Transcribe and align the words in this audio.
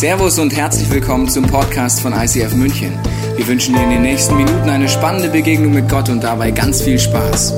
Servus 0.00 0.38
und 0.38 0.56
herzlich 0.56 0.90
willkommen 0.90 1.28
zum 1.28 1.46
Podcast 1.46 2.00
von 2.00 2.14
ICF 2.14 2.54
München. 2.54 2.98
Wir 3.36 3.46
wünschen 3.46 3.74
dir 3.74 3.82
in 3.82 3.90
den 3.90 4.00
nächsten 4.00 4.34
Minuten 4.34 4.70
eine 4.70 4.88
spannende 4.88 5.28
Begegnung 5.28 5.74
mit 5.74 5.90
Gott 5.90 6.08
und 6.08 6.24
dabei 6.24 6.52
ganz 6.52 6.80
viel 6.80 6.98
Spaß. 6.98 7.52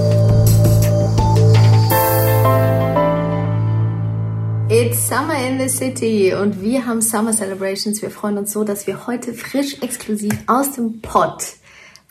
It's 4.69 5.07
Summer 5.07 5.39
in 5.49 5.61
the 5.61 5.69
City 5.69 6.35
und 6.35 6.61
wir 6.61 6.85
haben 6.85 7.01
Summer 7.01 7.31
Celebrations. 7.31 8.03
Wir 8.03 8.11
freuen 8.11 8.37
uns 8.39 8.51
so, 8.51 8.65
dass 8.65 8.89
wir 8.89 9.07
heute 9.07 9.35
frisch 9.35 9.81
exklusiv 9.81 10.37
aus 10.49 10.73
dem 10.73 11.01
Pott, 11.01 11.45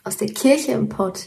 aus 0.02 0.16
der 0.16 0.28
Kirche 0.28 0.72
im 0.72 0.88
Pott, 0.88 1.26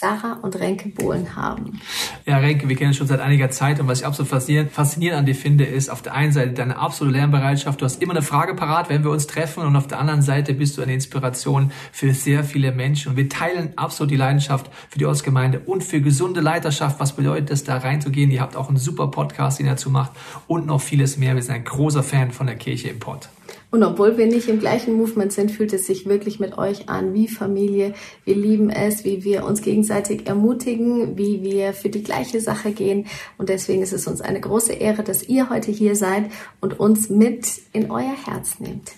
Sarah 0.00 0.38
und 0.40 0.58
Renke 0.58 0.88
Bohlen 0.88 1.36
haben. 1.36 1.78
Ja, 2.24 2.38
Renke, 2.38 2.70
wir 2.70 2.76
kennen 2.76 2.88
uns 2.88 2.96
schon 2.96 3.06
seit 3.06 3.20
einiger 3.20 3.50
Zeit 3.50 3.80
und 3.80 3.86
was 3.86 4.00
ich 4.00 4.06
absolut 4.06 4.30
faszinierend, 4.30 4.72
faszinierend 4.72 5.18
an 5.18 5.26
dir 5.26 5.34
finde, 5.34 5.64
ist 5.64 5.90
auf 5.90 6.00
der 6.00 6.14
einen 6.14 6.32
Seite 6.32 6.52
deine 6.52 6.78
absolute 6.78 7.18
Lernbereitschaft. 7.18 7.78
Du 7.78 7.84
hast 7.84 8.00
immer 8.00 8.14
eine 8.14 8.22
Frage 8.22 8.54
parat, 8.54 8.88
wenn 8.88 9.04
wir 9.04 9.10
uns 9.10 9.26
treffen 9.26 9.62
und 9.62 9.76
auf 9.76 9.88
der 9.88 9.98
anderen 9.98 10.22
Seite 10.22 10.54
bist 10.54 10.78
du 10.78 10.82
eine 10.82 10.94
Inspiration 10.94 11.70
für 11.92 12.14
sehr 12.14 12.44
viele 12.44 12.72
Menschen 12.72 13.10
und 13.10 13.18
wir 13.18 13.28
teilen 13.28 13.74
absolut 13.76 14.10
die 14.10 14.16
Leidenschaft 14.16 14.70
für 14.88 14.98
die 14.98 15.04
Ortsgemeinde 15.04 15.60
und 15.66 15.84
für 15.84 16.00
gesunde 16.00 16.40
Leiterschaft. 16.40 16.98
Was 16.98 17.14
bedeutet 17.14 17.50
es, 17.50 17.64
da 17.64 17.76
reinzugehen? 17.76 18.30
Ihr 18.30 18.40
habt 18.40 18.56
auch 18.56 18.68
einen 18.68 18.78
super 18.78 19.08
Podcast, 19.08 19.58
den 19.58 19.66
ihr 19.66 19.72
dazu 19.72 19.90
macht 19.90 20.12
und 20.46 20.64
noch 20.64 20.80
vieles 20.80 21.18
mehr. 21.18 21.34
Wir 21.34 21.42
sind 21.42 21.56
ein 21.56 21.64
großer 21.64 22.02
Fan 22.02 22.30
von 22.30 22.46
der 22.46 22.56
Kirche 22.56 22.88
im 22.88 23.00
Pott. 23.00 23.28
Und 23.70 23.84
obwohl 23.84 24.18
wir 24.18 24.26
nicht 24.26 24.48
im 24.48 24.58
gleichen 24.58 24.94
Movement 24.94 25.32
sind, 25.32 25.52
fühlt 25.52 25.72
es 25.72 25.86
sich 25.86 26.06
wirklich 26.06 26.40
mit 26.40 26.58
euch 26.58 26.88
an 26.88 27.14
wie 27.14 27.28
Familie. 27.28 27.94
Wir 28.24 28.34
lieben 28.34 28.68
es, 28.68 29.04
wie 29.04 29.22
wir 29.22 29.44
uns 29.44 29.62
gegenseitig 29.62 30.26
ermutigen, 30.26 31.16
wie 31.16 31.42
wir 31.42 31.72
für 31.72 31.88
die 31.88 32.02
gleiche 32.02 32.40
Sache 32.40 32.72
gehen. 32.72 33.06
Und 33.38 33.48
deswegen 33.48 33.82
ist 33.82 33.92
es 33.92 34.08
uns 34.08 34.20
eine 34.20 34.40
große 34.40 34.72
Ehre, 34.72 35.04
dass 35.04 35.22
ihr 35.22 35.50
heute 35.50 35.70
hier 35.70 35.94
seid 35.94 36.24
und 36.60 36.80
uns 36.80 37.10
mit 37.10 37.46
in 37.72 37.92
euer 37.92 38.16
Herz 38.26 38.58
nehmt. 38.58 38.90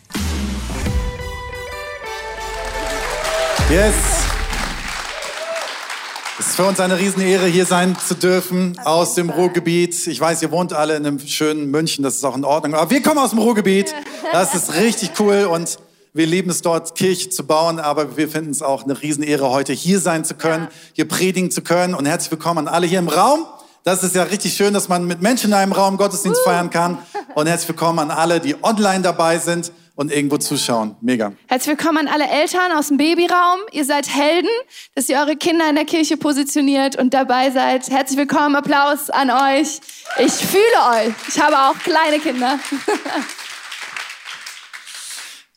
Yes. 3.70 3.94
Es 6.38 6.48
ist 6.48 6.56
für 6.56 6.64
uns 6.64 6.80
eine 6.80 6.98
Riesenehre, 6.98 7.46
hier 7.46 7.66
sein 7.66 7.96
zu 7.96 8.14
dürfen 8.14 8.76
aus 8.84 9.14
dem 9.14 9.30
Ruhrgebiet. 9.30 10.06
Ich 10.06 10.18
weiß, 10.18 10.42
ihr 10.42 10.50
wohnt 10.50 10.72
alle 10.72 10.96
in 10.96 11.06
einem 11.06 11.18
schönen 11.20 11.70
München, 11.70 12.02
das 12.02 12.16
ist 12.16 12.24
auch 12.24 12.36
in 12.36 12.44
Ordnung. 12.44 12.74
Aber 12.74 12.90
wir 12.90 13.02
kommen 13.02 13.18
aus 13.18 13.30
dem 13.30 13.38
Ruhrgebiet. 13.38 13.94
Das 14.30 14.54
ist 14.54 14.74
richtig 14.74 15.12
cool 15.18 15.48
und 15.50 15.78
wir 16.14 16.26
lieben 16.26 16.50
es 16.50 16.62
dort, 16.62 16.94
Kirche 16.94 17.30
zu 17.30 17.46
bauen, 17.46 17.80
aber 17.80 18.16
wir 18.16 18.28
finden 18.28 18.50
es 18.50 18.62
auch 18.62 18.84
eine 18.84 19.00
Riesenehre, 19.00 19.50
heute 19.50 19.72
hier 19.72 19.98
sein 19.98 20.24
zu 20.24 20.34
können, 20.34 20.68
hier 20.92 21.08
predigen 21.08 21.50
zu 21.50 21.62
können. 21.62 21.94
Und 21.94 22.06
herzlich 22.06 22.30
willkommen 22.30 22.68
an 22.68 22.74
alle 22.74 22.86
hier 22.86 22.98
im 22.98 23.08
Raum. 23.08 23.46
Das 23.84 24.04
ist 24.04 24.14
ja 24.14 24.24
richtig 24.24 24.54
schön, 24.54 24.74
dass 24.74 24.88
man 24.88 25.06
mit 25.06 25.22
Menschen 25.22 25.50
in 25.50 25.54
einem 25.54 25.72
Raum 25.72 25.96
Gottesdienst 25.96 26.42
feiern 26.44 26.70
kann. 26.70 26.98
Und 27.34 27.46
herzlich 27.46 27.68
willkommen 27.68 27.98
an 27.98 28.10
alle, 28.10 28.40
die 28.40 28.62
online 28.62 29.00
dabei 29.00 29.38
sind 29.38 29.72
und 29.96 30.12
irgendwo 30.12 30.36
zuschauen. 30.36 30.96
Mega. 31.00 31.32
Herzlich 31.48 31.78
willkommen 31.78 32.06
an 32.06 32.08
alle 32.08 32.28
Eltern 32.28 32.72
aus 32.72 32.88
dem 32.88 32.98
Babyraum. 32.98 33.60
Ihr 33.72 33.84
seid 33.84 34.08
Helden, 34.08 34.50
dass 34.94 35.08
ihr 35.08 35.18
eure 35.18 35.36
Kinder 35.36 35.68
in 35.68 35.74
der 35.74 35.84
Kirche 35.84 36.16
positioniert 36.16 36.96
und 36.96 37.14
dabei 37.14 37.50
seid. 37.50 37.88
Herzlich 37.88 38.18
willkommen, 38.18 38.54
Applaus 38.54 39.10
an 39.10 39.30
euch. 39.30 39.80
Ich 40.18 40.32
fühle 40.32 40.62
euch. 40.92 41.14
Ich 41.28 41.40
habe 41.40 41.56
auch 41.56 41.78
kleine 41.78 42.18
Kinder. 42.20 42.58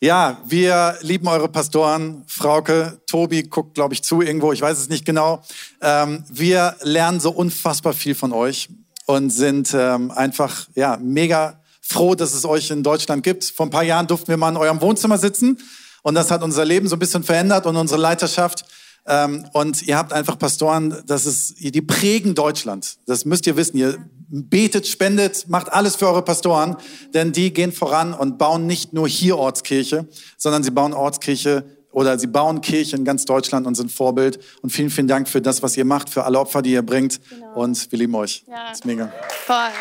Ja, 0.05 0.37
wir 0.45 0.99
lieben 1.01 1.27
eure 1.27 1.49
Pastoren. 1.49 2.25
Frauke, 2.27 3.01
Tobi 3.07 3.41
guckt, 3.41 3.73
glaube 3.73 3.95
ich, 3.95 4.03
zu 4.03 4.21
irgendwo. 4.21 4.51
Ich 4.51 4.61
weiß 4.61 4.77
es 4.77 4.87
nicht 4.87 5.03
genau. 5.03 5.41
Ähm, 5.81 6.23
wir 6.29 6.75
lernen 6.83 7.19
so 7.19 7.31
unfassbar 7.31 7.93
viel 7.93 8.13
von 8.13 8.31
euch 8.31 8.69
und 9.07 9.31
sind 9.31 9.73
ähm, 9.73 10.11
einfach 10.11 10.67
ja 10.75 10.99
mega 11.01 11.59
froh, 11.81 12.13
dass 12.13 12.35
es 12.35 12.45
euch 12.45 12.69
in 12.69 12.83
Deutschland 12.83 13.23
gibt. 13.23 13.45
Vor 13.45 13.65
ein 13.65 13.71
paar 13.71 13.81
Jahren 13.81 14.05
durften 14.05 14.27
wir 14.27 14.37
mal 14.37 14.49
in 14.49 14.57
eurem 14.57 14.79
Wohnzimmer 14.79 15.17
sitzen 15.17 15.57
und 16.03 16.13
das 16.13 16.29
hat 16.29 16.43
unser 16.43 16.65
Leben 16.65 16.87
so 16.87 16.97
ein 16.97 16.99
bisschen 16.99 17.23
verändert 17.23 17.65
und 17.65 17.75
unsere 17.75 17.99
Leiterschaft. 17.99 18.63
Ähm, 19.07 19.45
und 19.53 19.83
ihr 19.83 19.97
habt 19.97 20.13
einfach 20.13 20.37
Pastoren, 20.39 21.03
das 21.05 21.25
ist, 21.25 21.55
die 21.59 21.81
prägen 21.81 22.35
Deutschland. 22.35 22.97
Das 23.05 23.25
müsst 23.25 23.45
ihr 23.47 23.55
wissen. 23.55 23.77
Ihr 23.77 23.97
betet, 24.27 24.87
spendet, 24.87 25.47
macht 25.47 25.71
alles 25.71 25.95
für 25.95 26.07
eure 26.07 26.23
Pastoren, 26.23 26.77
denn 27.13 27.31
die 27.31 27.53
gehen 27.53 27.71
voran 27.71 28.13
und 28.13 28.37
bauen 28.37 28.65
nicht 28.65 28.93
nur 28.93 29.07
hier 29.07 29.37
Ortskirche, 29.37 30.07
sondern 30.37 30.63
sie 30.63 30.71
bauen 30.71 30.93
Ortskirche 30.93 31.65
oder 31.91 32.19
sie 32.19 32.27
bauen 32.27 32.59
Kirche 32.61 32.97
in 32.97 33.05
ganz 33.05 33.23
Deutschland 33.25 33.65
und 33.65 33.75
sind 33.75 33.91
Vorbild. 33.91 34.39
Und 34.61 34.71
vielen, 34.71 34.89
vielen 34.89 35.07
Dank 35.07 35.29
für 35.29 35.41
das, 35.41 35.63
was 35.63 35.77
ihr 35.77 35.85
macht, 35.85 36.09
für 36.09 36.25
alle 36.25 36.39
Opfer, 36.39 36.61
die 36.61 36.73
ihr 36.73 36.81
bringt. 36.81 37.21
Genau. 37.29 37.53
Und 37.55 37.91
wir 37.91 37.99
lieben 37.99 38.15
euch. 38.15 38.43
Ja. 38.47 38.69
Das 38.69 38.79
ist 38.79 38.85
mega. 38.85 39.13
Voll. 39.45 39.71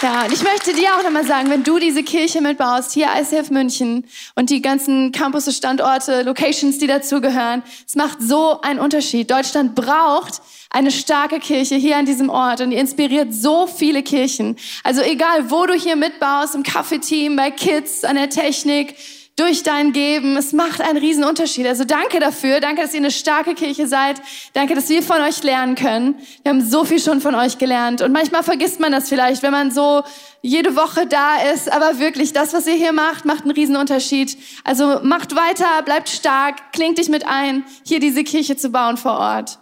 Ja, 0.00 0.26
und 0.26 0.32
ich 0.32 0.44
möchte 0.44 0.72
dir 0.74 0.94
auch 0.94 1.02
nochmal 1.02 1.26
sagen, 1.26 1.50
wenn 1.50 1.64
du 1.64 1.80
diese 1.80 2.04
Kirche 2.04 2.40
mitbaust, 2.40 2.92
hier 2.92 3.08
ICF 3.20 3.50
München 3.50 4.06
und 4.36 4.48
die 4.48 4.62
ganzen 4.62 5.10
Campus, 5.10 5.52
Standorte, 5.56 6.22
Locations, 6.22 6.78
die 6.78 6.86
dazugehören, 6.86 7.64
es 7.84 7.96
macht 7.96 8.22
so 8.22 8.60
einen 8.60 8.78
Unterschied. 8.78 9.28
Deutschland 9.28 9.74
braucht 9.74 10.40
eine 10.70 10.92
starke 10.92 11.40
Kirche 11.40 11.74
hier 11.74 11.96
an 11.96 12.06
diesem 12.06 12.30
Ort 12.30 12.60
und 12.60 12.70
die 12.70 12.76
inspiriert 12.76 13.34
so 13.34 13.66
viele 13.66 14.04
Kirchen. 14.04 14.56
Also 14.84 15.02
egal, 15.02 15.50
wo 15.50 15.66
du 15.66 15.74
hier 15.74 15.96
mitbaust, 15.96 16.54
im 16.54 16.62
Kaffeeteam, 16.62 17.34
bei 17.34 17.50
Kids, 17.50 18.04
an 18.04 18.14
der 18.14 18.30
Technik, 18.30 18.94
durch 19.38 19.62
dein 19.62 19.92
Geben. 19.92 20.36
Es 20.36 20.52
macht 20.52 20.80
einen 20.80 20.98
riesen 20.98 21.22
Unterschied. 21.22 21.66
Also 21.66 21.84
danke 21.84 22.18
dafür. 22.18 22.60
Danke, 22.60 22.82
dass 22.82 22.92
ihr 22.92 22.98
eine 22.98 23.12
starke 23.12 23.54
Kirche 23.54 23.86
seid. 23.86 24.20
Danke, 24.52 24.74
dass 24.74 24.88
wir 24.88 25.02
von 25.02 25.20
euch 25.20 25.42
lernen 25.44 25.76
können. 25.76 26.16
Wir 26.42 26.50
haben 26.50 26.68
so 26.68 26.84
viel 26.84 26.98
schon 26.98 27.20
von 27.20 27.34
euch 27.36 27.58
gelernt. 27.58 28.02
Und 28.02 28.12
manchmal 28.12 28.42
vergisst 28.42 28.80
man 28.80 28.90
das 28.90 29.08
vielleicht, 29.08 29.42
wenn 29.42 29.52
man 29.52 29.70
so 29.70 30.02
jede 30.42 30.74
Woche 30.74 31.06
da 31.06 31.36
ist. 31.54 31.70
Aber 31.70 32.00
wirklich, 32.00 32.32
das, 32.32 32.52
was 32.52 32.66
ihr 32.66 32.74
hier 32.74 32.92
macht, 32.92 33.24
macht 33.24 33.42
einen 33.42 33.52
riesen 33.52 33.76
Unterschied. 33.76 34.36
Also 34.64 35.00
macht 35.04 35.36
weiter, 35.36 35.82
bleibt 35.84 36.08
stark, 36.08 36.72
klingt 36.72 36.98
dich 36.98 37.08
mit 37.08 37.24
ein, 37.26 37.64
hier 37.84 38.00
diese 38.00 38.24
Kirche 38.24 38.56
zu 38.56 38.70
bauen 38.70 38.96
vor 38.96 39.18
Ort. 39.18 39.58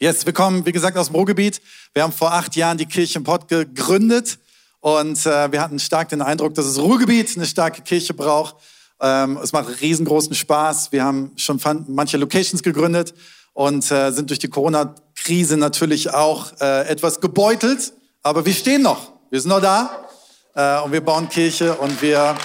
Yes, 0.00 0.26
wir 0.26 0.32
kommen, 0.32 0.66
wie 0.66 0.72
gesagt, 0.72 0.96
aus 0.96 1.06
dem 1.06 1.14
Ruhrgebiet. 1.14 1.62
Wir 1.94 2.02
haben 2.02 2.12
vor 2.12 2.32
acht 2.32 2.56
Jahren 2.56 2.76
die 2.76 2.86
Kirche 2.86 3.18
im 3.18 3.24
Pott 3.24 3.46
gegründet. 3.46 4.40
Und 4.80 5.24
äh, 5.26 5.52
wir 5.52 5.60
hatten 5.60 5.78
stark 5.78 6.08
den 6.08 6.22
Eindruck, 6.22 6.54
dass 6.54 6.66
das 6.66 6.80
Ruhrgebiet 6.80 7.36
eine 7.36 7.46
starke 7.46 7.82
Kirche 7.82 8.14
braucht. 8.14 8.56
Ähm, 9.02 9.38
es 9.42 9.52
macht 9.52 9.80
riesengroßen 9.80 10.34
Spaß. 10.34 10.92
Wir 10.92 11.04
haben 11.04 11.32
schon 11.36 11.60
manche 11.88 12.16
Locations 12.16 12.62
gegründet 12.62 13.12
und 13.52 13.90
äh, 13.90 14.12
sind 14.12 14.30
durch 14.30 14.38
die 14.38 14.48
Corona-Krise 14.48 15.56
natürlich 15.56 16.14
auch 16.14 16.52
äh, 16.60 16.88
etwas 16.88 17.20
gebeutelt. 17.20 17.92
Aber 18.22 18.46
wir 18.46 18.54
stehen 18.54 18.82
noch. 18.82 19.12
Wir 19.30 19.40
sind 19.40 19.50
noch 19.50 19.60
da 19.60 20.06
äh, 20.54 20.80
und 20.84 20.92
wir 20.92 21.00
bauen 21.00 21.28
Kirche 21.28 21.74
und 21.74 22.00
wir 22.00 22.36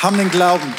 haben 0.00 0.16
den 0.16 0.30
Glauben, 0.30 0.72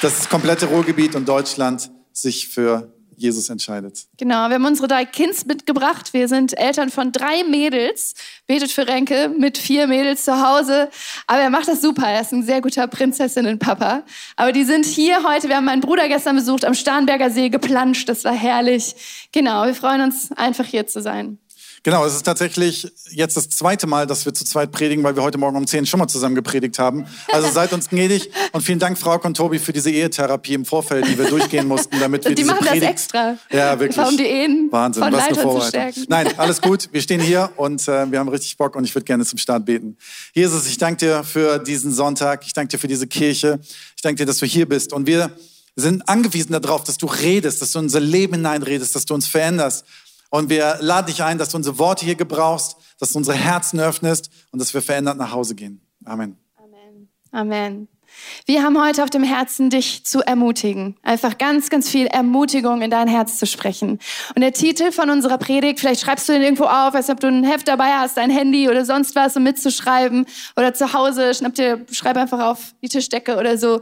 dass 0.00 0.16
das 0.16 0.28
komplette 0.28 0.66
Ruhrgebiet 0.66 1.14
und 1.14 1.28
Deutschland 1.28 1.90
sich 2.12 2.48
für 2.48 2.92
Jesus 3.18 3.48
entscheidet. 3.50 4.06
Genau, 4.16 4.48
wir 4.48 4.54
haben 4.54 4.64
unsere 4.64 4.88
drei 4.88 5.04
Kids 5.04 5.44
mitgebracht. 5.44 6.12
Wir 6.12 6.28
sind 6.28 6.56
Eltern 6.56 6.88
von 6.88 7.12
drei 7.12 7.42
Mädels. 7.44 8.14
Betet 8.46 8.70
für 8.70 8.86
Renke 8.86 9.28
mit 9.36 9.58
vier 9.58 9.86
Mädels 9.86 10.24
zu 10.24 10.40
Hause. 10.40 10.88
Aber 11.26 11.40
er 11.40 11.50
macht 11.50 11.68
das 11.68 11.80
super. 11.80 12.06
Er 12.06 12.20
ist 12.20 12.32
ein 12.32 12.44
sehr 12.44 12.60
guter 12.60 12.86
Prinzessinnenpapa. 12.86 14.04
Aber 14.36 14.52
die 14.52 14.64
sind 14.64 14.86
hier 14.86 15.24
heute. 15.24 15.48
Wir 15.48 15.56
haben 15.56 15.64
meinen 15.64 15.80
Bruder 15.80 16.08
gestern 16.08 16.36
besucht, 16.36 16.64
am 16.64 16.74
Starnberger 16.74 17.30
See 17.30 17.48
geplanscht. 17.48 18.08
Das 18.08 18.24
war 18.24 18.34
herrlich. 18.34 18.94
Genau, 19.32 19.66
wir 19.66 19.74
freuen 19.74 20.02
uns 20.02 20.30
einfach 20.32 20.64
hier 20.64 20.86
zu 20.86 21.02
sein. 21.02 21.38
Genau, 21.82 22.04
es 22.04 22.14
ist 22.14 22.24
tatsächlich 22.24 22.90
jetzt 23.10 23.36
das 23.36 23.48
zweite 23.48 23.86
Mal, 23.86 24.06
dass 24.06 24.24
wir 24.24 24.34
zu 24.34 24.44
zweit 24.44 24.72
predigen, 24.72 25.04
weil 25.04 25.16
wir 25.16 25.22
heute 25.22 25.38
Morgen 25.38 25.56
um 25.56 25.66
zehn 25.66 25.86
schon 25.86 26.00
mal 26.00 26.08
zusammen 26.08 26.34
gepredigt 26.34 26.78
haben. 26.78 27.06
Also 27.32 27.48
seid 27.50 27.72
uns 27.72 27.88
gnädig 27.88 28.30
und 28.52 28.62
vielen 28.62 28.78
Dank, 28.78 28.98
Frau 28.98 29.18
und 29.18 29.36
Tobi, 29.36 29.58
für 29.58 29.72
diese 29.72 29.90
Ehetherapie 29.90 30.54
im 30.54 30.64
Vorfeld, 30.64 31.06
die 31.06 31.16
wir 31.18 31.26
durchgehen 31.26 31.66
mussten, 31.66 31.98
damit 32.00 32.24
wir 32.24 32.30
die 32.30 32.42
diese 32.42 32.52
machen 32.52 32.66
Predigt... 32.66 32.82
das 32.82 32.90
extra. 32.90 33.36
Ja, 33.50 33.78
wirklich. 33.78 34.06
Um 34.06 34.16
die 34.16 34.24
Ehen 34.24 34.68
Wahnsinn, 34.70 35.02
von 35.02 35.12
was 35.12 35.20
eine 35.20 35.30
Leitern 35.30 35.42
Vorbereitung. 35.42 36.04
Nein, 36.08 36.38
alles 36.38 36.60
gut. 36.60 36.88
Wir 36.92 37.00
stehen 37.00 37.20
hier 37.20 37.50
und 37.56 37.86
äh, 37.88 38.10
wir 38.10 38.18
haben 38.18 38.28
richtig 38.28 38.56
Bock 38.56 38.76
und 38.76 38.84
ich 38.84 38.94
würde 38.94 39.04
gerne 39.04 39.24
zum 39.24 39.38
Start 39.38 39.64
beten. 39.64 39.96
Jesus, 40.34 40.66
ich 40.66 40.78
danke 40.78 41.06
dir 41.06 41.24
für 41.24 41.58
diesen 41.58 41.92
Sonntag. 41.92 42.44
Ich 42.46 42.52
danke 42.52 42.70
dir 42.70 42.78
für 42.78 42.88
diese 42.88 43.06
Kirche. 43.06 43.60
Ich 43.96 44.02
danke 44.02 44.16
dir, 44.16 44.26
dass 44.26 44.38
du 44.38 44.46
hier 44.46 44.68
bist 44.68 44.92
und 44.92 45.06
wir 45.06 45.30
sind 45.76 46.08
angewiesen 46.08 46.52
darauf, 46.52 46.82
dass 46.84 46.98
du 46.98 47.06
redest, 47.06 47.62
dass 47.62 47.72
du 47.72 47.78
in 47.78 47.84
unser 47.84 48.00
Leben 48.00 48.34
hineinredest, 48.34 48.96
dass 48.96 49.04
du 49.04 49.14
uns 49.14 49.28
veränderst 49.28 49.84
und 50.30 50.50
wir 50.50 50.78
laden 50.80 51.06
dich 51.06 51.22
ein, 51.22 51.38
dass 51.38 51.50
du 51.50 51.56
unsere 51.56 51.78
Worte 51.78 52.04
hier 52.04 52.14
gebrauchst, 52.14 52.76
dass 52.98 53.12
du 53.12 53.18
unsere 53.18 53.36
Herzen 53.36 53.80
öffnest 53.80 54.30
und 54.50 54.60
dass 54.60 54.74
wir 54.74 54.82
verändert 54.82 55.16
nach 55.16 55.32
Hause 55.32 55.54
gehen. 55.54 55.80
Amen. 56.04 56.36
Amen. 56.56 57.08
Amen. 57.32 57.88
Wir 58.46 58.62
haben 58.62 58.82
heute 58.82 59.02
auf 59.02 59.10
dem 59.10 59.22
Herzen, 59.22 59.70
dich 59.70 60.04
zu 60.04 60.20
ermutigen. 60.20 60.96
Einfach 61.02 61.38
ganz, 61.38 61.70
ganz 61.70 61.88
viel 61.88 62.06
Ermutigung 62.06 62.82
in 62.82 62.90
dein 62.90 63.06
Herz 63.06 63.38
zu 63.38 63.46
sprechen. 63.46 63.98
Und 64.34 64.40
der 64.40 64.52
Titel 64.52 64.92
von 64.92 65.10
unserer 65.10 65.38
Predigt, 65.38 65.80
vielleicht 65.80 66.00
schreibst 66.00 66.28
du 66.28 66.32
den 66.32 66.42
irgendwo 66.42 66.64
auf, 66.64 66.94
als 66.94 67.10
ob 67.10 67.20
du 67.20 67.28
ein 67.28 67.44
Heft 67.44 67.68
dabei 67.68 67.92
hast, 67.92 68.18
ein 68.18 68.30
Handy 68.30 68.68
oder 68.68 68.84
sonst 68.84 69.14
was, 69.14 69.36
um 69.36 69.42
mitzuschreiben. 69.42 70.26
Oder 70.56 70.74
zu 70.74 70.92
Hause, 70.92 71.34
schnapp 71.34 71.54
dir, 71.54 71.84
schreib 71.90 72.16
einfach 72.16 72.40
auf 72.40 72.74
die 72.82 72.88
Tischdecke 72.88 73.36
oder 73.36 73.58
so. 73.58 73.80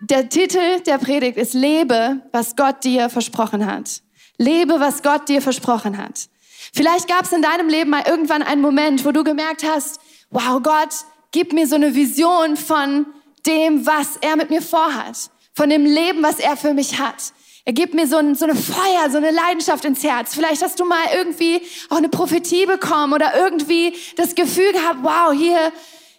Der 0.00 0.28
Titel 0.28 0.80
der 0.86 0.98
Predigt 0.98 1.36
ist 1.36 1.54
Lebe, 1.54 2.22
was 2.32 2.56
Gott 2.56 2.84
dir 2.84 3.10
versprochen 3.10 3.66
hat. 3.66 4.02
Lebe, 4.38 4.80
was 4.80 5.02
Gott 5.02 5.28
dir 5.28 5.42
versprochen 5.42 5.98
hat. 5.98 6.28
Vielleicht 6.72 7.08
gab 7.08 7.24
es 7.24 7.32
in 7.32 7.42
deinem 7.42 7.68
Leben 7.68 7.90
mal 7.90 8.04
irgendwann 8.06 8.42
einen 8.42 8.62
Moment, 8.62 9.04
wo 9.04 9.12
du 9.12 9.24
gemerkt 9.24 9.64
hast, 9.64 10.00
wow, 10.30 10.62
Gott, 10.62 10.94
gib 11.32 11.52
mir 11.52 11.66
so 11.66 11.74
eine 11.74 11.94
Vision 11.94 12.56
von 12.56 13.06
dem, 13.46 13.86
was 13.86 14.16
er 14.20 14.36
mit 14.36 14.50
mir 14.50 14.62
vorhat, 14.62 15.30
von 15.54 15.70
dem 15.70 15.84
Leben, 15.84 16.22
was 16.22 16.38
er 16.38 16.56
für 16.56 16.74
mich 16.74 16.98
hat. 16.98 17.32
Er 17.64 17.72
gibt 17.74 17.92
mir 17.92 18.06
so, 18.06 18.16
ein, 18.16 18.34
so 18.34 18.46
eine 18.46 18.54
Feuer, 18.54 19.10
so 19.10 19.18
eine 19.18 19.30
Leidenschaft 19.30 19.84
ins 19.84 20.02
Herz. 20.02 20.34
Vielleicht 20.34 20.62
hast 20.62 20.80
du 20.80 20.86
mal 20.86 21.04
irgendwie 21.14 21.60
auch 21.90 21.98
eine 21.98 22.08
Prophetie 22.08 22.64
bekommen 22.64 23.12
oder 23.12 23.36
irgendwie 23.36 23.94
das 24.16 24.34
Gefühl 24.34 24.72
gehabt, 24.72 25.00
wow, 25.02 25.32
hier, 25.32 25.72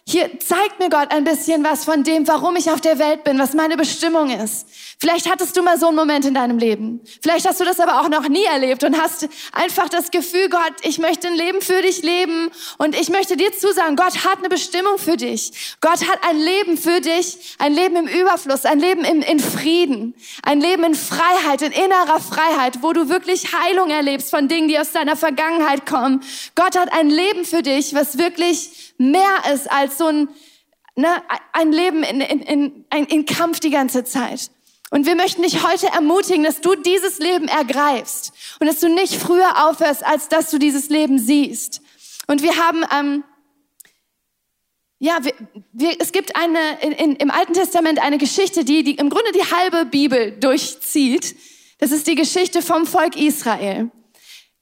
hier 0.06 0.40
zeigt 0.40 0.78
mir 0.78 0.88
Gott 0.88 1.12
ein 1.12 1.24
bisschen 1.24 1.64
was 1.64 1.84
von 1.84 2.02
dem, 2.02 2.26
warum 2.26 2.56
ich 2.56 2.70
auf 2.70 2.80
der 2.80 2.98
Welt 2.98 3.24
bin, 3.24 3.38
was 3.38 3.54
meine 3.54 3.76
Bestimmung 3.76 4.30
ist. 4.30 4.66
Vielleicht 4.98 5.30
hattest 5.30 5.56
du 5.56 5.62
mal 5.62 5.78
so 5.78 5.86
einen 5.86 5.96
Moment 5.96 6.26
in 6.26 6.34
deinem 6.34 6.58
Leben. 6.58 7.00
Vielleicht 7.22 7.46
hast 7.48 7.60
du 7.60 7.64
das 7.64 7.80
aber 7.80 8.00
auch 8.00 8.08
noch 8.08 8.28
nie 8.28 8.44
erlebt 8.44 8.84
und 8.84 9.00
hast 9.00 9.28
einfach 9.52 9.88
das 9.88 10.10
Gefühl, 10.10 10.48
Gott, 10.50 10.74
ich 10.82 10.98
möchte 10.98 11.28
ein 11.28 11.34
Leben 11.34 11.62
für 11.62 11.80
dich 11.80 12.02
leben 12.02 12.50
und 12.76 12.94
ich 12.94 13.08
möchte 13.08 13.36
dir 13.36 13.52
zusagen, 13.52 13.96
Gott 13.96 14.24
hat 14.24 14.40
eine 14.40 14.48
Bestimmung 14.48 14.98
für 14.98 15.16
dich. 15.16 15.52
Gott 15.80 16.06
hat 16.06 16.18
ein 16.28 16.38
Leben 16.38 16.76
für 16.76 17.00
dich, 17.00 17.56
ein 17.58 17.72
Leben 17.72 17.96
im 17.96 18.06
Überfluss, 18.08 18.66
ein 18.66 18.78
Leben 18.78 19.04
in, 19.04 19.22
in 19.22 19.40
Frieden, 19.40 20.14
ein 20.42 20.60
Leben 20.60 20.84
in 20.84 20.94
Freiheit, 20.94 21.62
in 21.62 21.72
innerer 21.72 22.20
Freiheit, 22.20 22.82
wo 22.82 22.92
du 22.92 23.08
wirklich 23.08 23.54
Heilung 23.54 23.90
erlebst 23.90 24.30
von 24.30 24.48
Dingen, 24.48 24.68
die 24.68 24.78
aus 24.78 24.92
deiner 24.92 25.16
Vergangenheit 25.16 25.86
kommen. 25.86 26.22
Gott 26.56 26.76
hat 26.76 26.92
ein 26.92 27.08
Leben 27.08 27.44
für 27.44 27.62
dich, 27.62 27.94
was 27.94 28.18
wirklich 28.18 28.89
mehr 29.00 29.50
ist 29.52 29.70
als 29.70 29.96
so 29.96 30.06
ein, 30.06 30.28
ne, 30.94 31.08
ein 31.52 31.72
Leben 31.72 32.02
in, 32.02 32.20
in, 32.20 32.84
in, 32.92 33.06
in 33.06 33.26
Kampf 33.26 33.60
die 33.60 33.70
ganze 33.70 34.04
Zeit. 34.04 34.50
Und 34.90 35.06
wir 35.06 35.14
möchten 35.14 35.42
dich 35.42 35.66
heute 35.66 35.86
ermutigen, 35.86 36.44
dass 36.44 36.60
du 36.60 36.74
dieses 36.74 37.18
Leben 37.18 37.48
ergreifst 37.48 38.32
und 38.58 38.66
dass 38.66 38.80
du 38.80 38.88
nicht 38.88 39.14
früher 39.14 39.68
aufhörst, 39.68 40.04
als 40.04 40.28
dass 40.28 40.50
du 40.50 40.58
dieses 40.58 40.90
Leben 40.90 41.18
siehst. 41.18 41.80
Und 42.26 42.42
wir 42.42 42.56
haben, 42.56 42.84
ähm, 42.94 43.24
ja, 44.98 45.18
wir, 45.22 45.32
wir, 45.72 45.96
es 45.98 46.12
gibt 46.12 46.36
eine 46.36 46.58
in, 46.82 46.92
in, 46.92 47.16
im 47.16 47.30
Alten 47.30 47.54
Testament 47.54 48.02
eine 48.02 48.18
Geschichte, 48.18 48.64
die, 48.64 48.82
die 48.82 48.96
im 48.96 49.08
Grunde 49.08 49.32
die 49.32 49.50
halbe 49.50 49.86
Bibel 49.86 50.32
durchzieht. 50.32 51.36
Das 51.78 51.92
ist 51.92 52.06
die 52.06 52.16
Geschichte 52.16 52.60
vom 52.60 52.84
Volk 52.84 53.16
Israel. 53.16 53.90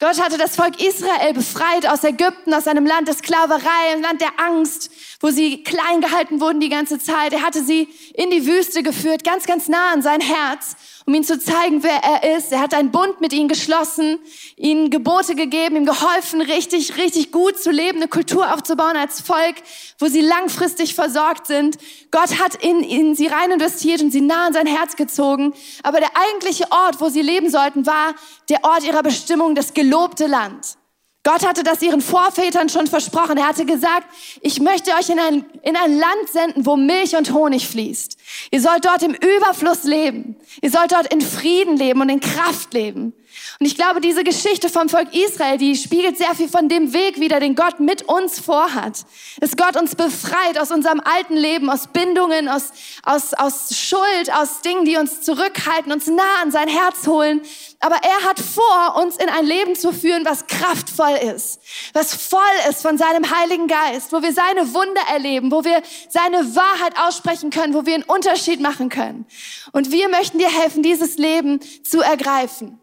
Gott 0.01 0.23
hatte 0.23 0.39
das 0.39 0.55
Volk 0.55 0.81
Israel 0.81 1.35
befreit 1.35 1.85
aus 1.89 2.05
Ägypten, 2.05 2.55
aus 2.55 2.69
einem 2.69 2.87
Land 2.87 3.09
der 3.09 3.17
Sklaverei, 3.17 3.91
einem 3.91 4.03
Land 4.03 4.21
der 4.21 4.39
Angst, 4.39 4.93
wo 5.19 5.31
sie 5.31 5.65
klein 5.65 6.01
gehalten 6.01 6.41
wurden 6.41 6.61
die 6.61 6.69
ganze 6.69 7.01
Zeit. 7.01 7.33
Er 7.33 7.43
hatte 7.43 7.65
sie 7.65 7.89
in 8.15 8.31
die 8.31 8.47
Wüste 8.47 8.85
geführt, 8.85 9.25
ganz, 9.25 9.47
ganz 9.47 9.67
nah 9.67 9.93
an 9.93 10.01
sein 10.01 10.21
Herz 10.21 10.77
um 11.09 11.15
ihnen 11.15 11.25
zu 11.25 11.39
zeigen, 11.41 11.83
wer 11.83 12.05
er 12.05 12.37
ist. 12.37 12.53
Er 12.53 12.61
hat 12.61 12.75
einen 12.75 12.91
Bund 12.91 13.23
mit 13.23 13.33
ihnen 13.33 13.49
geschlossen, 13.49 14.19
ihnen 14.57 14.91
Gebote 14.91 15.35
gegeben, 15.35 15.77
ihm 15.77 15.87
geholfen, 15.87 16.43
richtig, 16.43 16.99
richtig 16.99 17.33
gut 17.33 17.59
zu 17.59 17.71
leben, 17.71 17.97
eine 17.97 18.09
Kultur 18.09 18.53
aufzubauen 18.53 18.95
als 18.95 19.23
Volk, 19.23 19.55
wo 19.99 20.09
sie 20.09 20.21
langfristig 20.21 20.95
versorgt 20.95 21.47
sind. 21.47 21.79
Gott 22.11 22.39
hat 22.39 22.57
in 22.57 22.83
ihnen 22.83 23.15
sie 23.15 23.27
rein 23.27 23.51
investiert 23.51 24.03
und 24.03 24.11
sie 24.11 24.21
nah 24.21 24.49
an 24.49 24.53
sein 24.53 24.67
Herz 24.67 24.97
gezogen. 24.97 25.55
Aber 25.83 25.99
der 25.99 26.11
eigentliche 26.15 26.71
Ort, 26.71 27.01
wo 27.01 27.09
sie 27.09 27.23
leben 27.23 27.49
sollten, 27.49 27.87
war 27.87 28.15
der 28.51 28.63
Ort 28.65 28.85
ihrer 28.85 29.03
Bestimmung, 29.03 29.55
das 29.55 29.73
gelobte 29.73 30.27
Land. 30.27 30.77
Gott 31.25 31.47
hatte 31.47 31.63
das 31.63 31.83
ihren 31.83 32.01
Vorvätern 32.01 32.69
schon 32.69 32.87
versprochen. 32.87 33.37
Er 33.37 33.49
hatte 33.49 33.67
gesagt, 33.67 34.07
ich 34.41 34.61
möchte 34.61 34.93
euch 34.93 35.11
in 35.11 35.19
ein, 35.19 35.45
in 35.63 35.77
ein 35.77 35.99
Land 35.99 36.29
senden, 36.33 36.65
wo 36.65 36.77
Milch 36.77 37.17
und 37.17 37.33
Honig 37.35 37.69
fließt. 37.69 38.17
Ihr 38.51 38.61
sollt 38.61 38.85
dort 38.85 39.03
im 39.03 39.15
Überfluss 39.15 39.85
leben. 39.85 40.37
Ihr 40.63 40.71
sollt 40.71 40.93
dort 40.93 41.13
in 41.13 41.21
Frieden 41.21 41.77
leben 41.77 42.01
und 42.01 42.09
in 42.09 42.21
Kraft 42.21 42.73
leben. 42.73 43.13
Und 43.61 43.67
ich 43.67 43.75
glaube, 43.75 44.01
diese 44.01 44.23
Geschichte 44.23 44.69
vom 44.69 44.89
Volk 44.89 45.15
Israel, 45.15 45.59
die 45.59 45.75
spiegelt 45.77 46.17
sehr 46.17 46.35
viel 46.35 46.49
von 46.49 46.69
dem 46.69 46.93
Weg 46.93 47.19
wider, 47.19 47.41
den 47.41 47.57
Gott 47.57 47.81
mit 47.81 48.03
uns 48.03 48.39
vorhat. 48.39 49.05
Dass 49.41 49.57
Gott 49.57 49.77
uns 49.77 49.97
befreit 49.97 50.59
aus 50.61 50.71
unserem 50.71 51.01
alten 51.01 51.37
Leben, 51.37 51.69
aus 51.69 51.89
Bindungen, 51.89 52.49
aus, 52.49 52.71
aus, 53.03 53.35
aus 53.35 53.77
Schuld, 53.77 54.33
aus 54.33 54.61
Dingen, 54.61 54.85
die 54.85 54.97
uns 54.97 55.23
zurückhalten, 55.23 55.91
uns 55.93 56.07
nah 56.07 56.43
an 56.43 56.53
sein 56.53 56.69
Herz 56.69 57.07
holen. 57.07 57.41
Aber 57.81 57.97
er 57.97 58.29
hat 58.29 58.41
vor, 58.41 59.03
uns 59.03 59.17
in 59.17 59.29
ein 59.29 59.47
Leben 59.47 59.77
zu 59.77 59.93
führen, 59.93 60.25
was 60.25 60.47
kraftvoll 60.47 61.17
ist, 61.35 61.61
was 61.93 62.15
voll 62.15 62.41
ist 62.69 62.83
von 62.83 62.99
seinem 62.99 63.31
Heiligen 63.37 63.69
Geist, 63.69 64.13
wo 64.13 64.23
wir 64.23 64.33
seine 64.33 64.75
Wunder 64.75 65.03
erleben, 65.13 65.53
wo 65.53 65.65
wir 65.65 65.83
seine 66.09 66.57
Wahrheit 66.57 66.99
aussprechen 66.99 67.51
können, 67.51 67.75
wo 67.75 67.87
wir 67.87 67.95
einen 67.95 68.03
Unterschied 68.05 68.61
machen 68.61 68.89
können. 68.89 69.27
Und 69.73 69.93
wir 69.93 70.09
möchten 70.09 70.39
dir 70.39 70.51
helfen, 70.51 70.83
dieses 70.83 71.19
Leben 71.19 71.61
zu 71.85 72.01
ergreifen. 72.01 72.81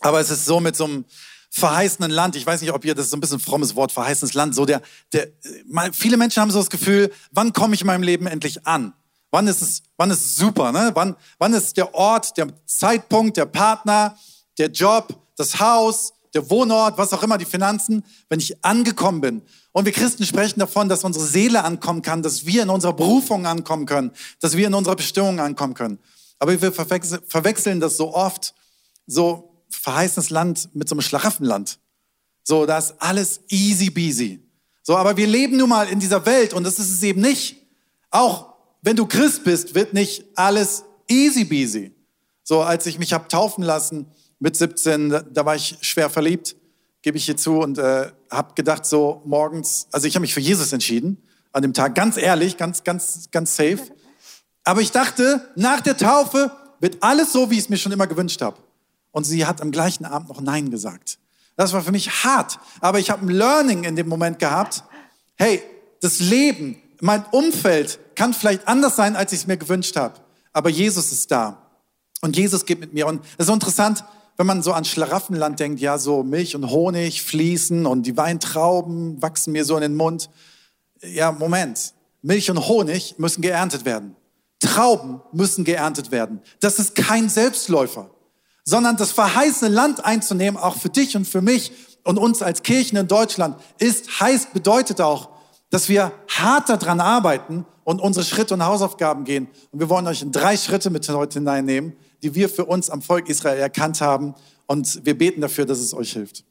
Aber 0.00 0.20
es 0.20 0.30
ist 0.30 0.44
so 0.44 0.60
mit 0.60 0.76
so 0.76 0.84
einem 0.84 1.04
verheißenen 1.50 2.10
Land. 2.10 2.34
Ich 2.34 2.44
weiß 2.44 2.60
nicht, 2.60 2.72
ob 2.72 2.84
ihr, 2.84 2.94
das 2.94 3.06
ist 3.06 3.10
so 3.12 3.16
ein 3.16 3.20
bisschen 3.20 3.36
ein 3.36 3.40
frommes 3.40 3.76
Wort, 3.76 3.92
verheißenes 3.92 4.34
Land. 4.34 4.54
So 4.54 4.66
der, 4.66 4.82
der, 5.12 5.28
viele 5.92 6.16
Menschen 6.16 6.40
haben 6.40 6.50
so 6.50 6.58
das 6.58 6.70
Gefühl, 6.70 7.12
wann 7.30 7.52
komme 7.52 7.74
ich 7.74 7.82
in 7.82 7.86
meinem 7.86 8.02
Leben 8.02 8.26
endlich 8.26 8.66
an? 8.66 8.92
Wann 9.30 9.46
ist 9.46 9.62
es, 9.62 9.82
wann 9.96 10.10
ist 10.10 10.24
es 10.24 10.36
super, 10.36 10.72
ne? 10.72 10.90
Wann, 10.94 11.16
wann 11.38 11.52
ist 11.54 11.76
der 11.76 11.94
Ort, 11.94 12.36
der 12.36 12.48
Zeitpunkt, 12.66 13.36
der 13.36 13.46
Partner, 13.46 14.16
der 14.58 14.68
Job, 14.70 15.14
das 15.36 15.60
Haus, 15.60 16.12
der 16.34 16.50
Wohnort, 16.50 16.98
was 16.98 17.12
auch 17.12 17.22
immer, 17.22 17.38
die 17.38 17.44
Finanzen, 17.44 18.04
wenn 18.28 18.40
ich 18.40 18.64
angekommen 18.64 19.20
bin. 19.20 19.42
Und 19.72 19.84
wir 19.84 19.92
Christen 19.92 20.24
sprechen 20.24 20.60
davon, 20.60 20.88
dass 20.88 21.04
unsere 21.04 21.24
Seele 21.24 21.64
ankommen 21.64 22.02
kann, 22.02 22.22
dass 22.22 22.46
wir 22.46 22.62
in 22.62 22.70
unserer 22.70 22.92
Berufung 22.92 23.46
ankommen 23.46 23.86
können, 23.86 24.10
dass 24.40 24.56
wir 24.56 24.66
in 24.66 24.74
unserer 24.74 24.96
Bestimmung 24.96 25.40
ankommen 25.40 25.74
können. 25.74 25.98
Aber 26.40 26.60
wir 26.60 26.72
verwechseln 26.72 27.80
das 27.80 27.96
so 27.96 28.12
oft, 28.12 28.54
so 29.06 29.53
verheißenes 29.70 30.30
Land 30.30 30.68
mit 30.74 30.88
so 30.88 30.94
einem 30.94 31.02
Schlaraffenland. 31.02 31.78
So, 32.42 32.66
da 32.66 32.78
ist 32.78 32.94
alles 32.98 33.40
easy 33.48 33.90
beasy. 33.90 34.40
So, 34.82 34.96
aber 34.96 35.16
wir 35.16 35.26
leben 35.26 35.56
nun 35.56 35.70
mal 35.70 35.88
in 35.88 35.98
dieser 35.98 36.24
Welt 36.26 36.52
und 36.52 36.64
das 36.64 36.78
ist 36.78 36.90
es 36.90 37.02
eben 37.02 37.20
nicht. 37.20 37.56
Auch 38.10 38.54
wenn 38.82 38.96
du 38.96 39.06
Christ 39.06 39.44
bist, 39.44 39.74
wird 39.74 39.94
nicht 39.94 40.24
alles 40.34 40.84
easy 41.08 41.44
beasy. 41.44 41.92
So, 42.42 42.60
als 42.60 42.86
ich 42.86 42.98
mich 42.98 43.14
hab 43.14 43.30
taufen 43.30 43.64
lassen 43.64 44.06
mit 44.38 44.56
17, 44.56 45.08
da, 45.08 45.22
da 45.22 45.46
war 45.46 45.56
ich 45.56 45.78
schwer 45.80 46.10
verliebt, 46.10 46.54
gebe 47.00 47.16
ich 47.16 47.24
hier 47.24 47.38
zu 47.38 47.60
und 47.60 47.78
äh, 47.78 48.10
habe 48.30 48.54
gedacht 48.54 48.84
so 48.84 49.22
morgens, 49.24 49.88
also 49.90 50.06
ich 50.06 50.14
habe 50.14 50.22
mich 50.22 50.34
für 50.34 50.40
Jesus 50.40 50.72
entschieden 50.72 51.22
an 51.52 51.62
dem 51.62 51.72
Tag, 51.72 51.94
ganz 51.94 52.18
ehrlich, 52.18 52.58
ganz, 52.58 52.84
ganz, 52.84 53.30
ganz 53.30 53.56
safe. 53.56 53.80
Aber 54.64 54.82
ich 54.82 54.90
dachte, 54.90 55.48
nach 55.56 55.80
der 55.80 55.96
Taufe 55.96 56.50
wird 56.80 56.98
alles 57.00 57.32
so, 57.32 57.50
wie 57.50 57.54
ich 57.54 57.60
es 57.60 57.68
mir 57.70 57.78
schon 57.78 57.92
immer 57.92 58.06
gewünscht 58.06 58.42
habe 58.42 58.63
und 59.14 59.22
sie 59.22 59.46
hat 59.46 59.62
am 59.62 59.70
gleichen 59.70 60.04
Abend 60.04 60.28
noch 60.28 60.40
Nein 60.40 60.70
gesagt. 60.70 61.18
Das 61.56 61.72
war 61.72 61.80
für 61.82 61.92
mich 61.92 62.24
hart, 62.24 62.58
aber 62.80 62.98
ich 62.98 63.10
habe 63.10 63.24
ein 63.24 63.30
Learning 63.30 63.84
in 63.84 63.94
dem 63.94 64.08
Moment 64.08 64.40
gehabt. 64.40 64.82
Hey, 65.36 65.62
das 66.00 66.18
Leben, 66.18 66.82
mein 67.00 67.24
Umfeld 67.30 68.00
kann 68.16 68.34
vielleicht 68.34 68.66
anders 68.66 68.96
sein, 68.96 69.14
als 69.14 69.32
ich 69.32 69.40
es 69.40 69.46
mir 69.46 69.56
gewünscht 69.56 69.96
habe, 69.96 70.20
aber 70.52 70.68
Jesus 70.68 71.12
ist 71.12 71.30
da 71.30 71.62
und 72.22 72.36
Jesus 72.36 72.66
geht 72.66 72.80
mit 72.80 72.92
mir. 72.92 73.06
Und 73.06 73.24
es 73.24 73.44
ist 73.44 73.46
so 73.46 73.54
interessant, 73.54 74.04
wenn 74.36 74.46
man 74.46 74.64
so 74.64 74.72
an 74.72 74.84
Schlaraffenland 74.84 75.60
denkt, 75.60 75.80
ja, 75.80 75.96
so 75.96 76.24
Milch 76.24 76.56
und 76.56 76.68
Honig 76.68 77.22
fließen 77.22 77.86
und 77.86 78.02
die 78.02 78.16
Weintrauben 78.16 79.22
wachsen 79.22 79.52
mir 79.52 79.64
so 79.64 79.76
in 79.76 79.82
den 79.82 79.94
Mund. 79.94 80.28
Ja, 81.02 81.30
Moment. 81.30 81.94
Milch 82.20 82.50
und 82.50 82.66
Honig 82.66 83.14
müssen 83.18 83.42
geerntet 83.42 83.84
werden. 83.84 84.16
Trauben 84.58 85.20
müssen 85.30 85.62
geerntet 85.62 86.10
werden. 86.10 86.40
Das 86.58 86.80
ist 86.80 86.96
kein 86.96 87.28
Selbstläufer 87.28 88.10
sondern 88.64 88.96
das 88.96 89.12
verheißene 89.12 89.70
Land 89.72 90.04
einzunehmen, 90.04 90.58
auch 90.60 90.76
für 90.76 90.88
dich 90.88 91.16
und 91.16 91.26
für 91.26 91.42
mich 91.42 91.72
und 92.02 92.18
uns 92.18 92.42
als 92.42 92.62
Kirchen 92.62 92.96
in 92.96 93.08
Deutschland, 93.08 93.56
ist, 93.78 94.20
heißt, 94.20 94.52
bedeutet 94.52 95.00
auch, 95.00 95.30
dass 95.70 95.88
wir 95.88 96.12
hart 96.28 96.68
daran 96.68 97.00
arbeiten 97.00 97.66
und 97.84 98.00
unsere 98.00 98.24
Schritte 98.24 98.54
und 98.54 98.64
Hausaufgaben 98.64 99.24
gehen. 99.24 99.48
Und 99.70 99.80
wir 99.80 99.88
wollen 99.88 100.06
euch 100.06 100.22
in 100.22 100.32
drei 100.32 100.56
Schritte 100.56 100.90
mit 100.90 101.08
heute 101.08 101.38
hineinnehmen, 101.38 101.96
die 102.22 102.34
wir 102.34 102.48
für 102.48 102.64
uns 102.64 102.90
am 102.90 103.02
Volk 103.02 103.28
Israel 103.28 103.58
erkannt 103.58 104.00
haben. 104.00 104.34
Und 104.66 105.04
wir 105.04 105.16
beten 105.16 105.40
dafür, 105.40 105.66
dass 105.66 105.78
es 105.78 105.92
euch 105.92 106.12
hilft. 106.12 106.44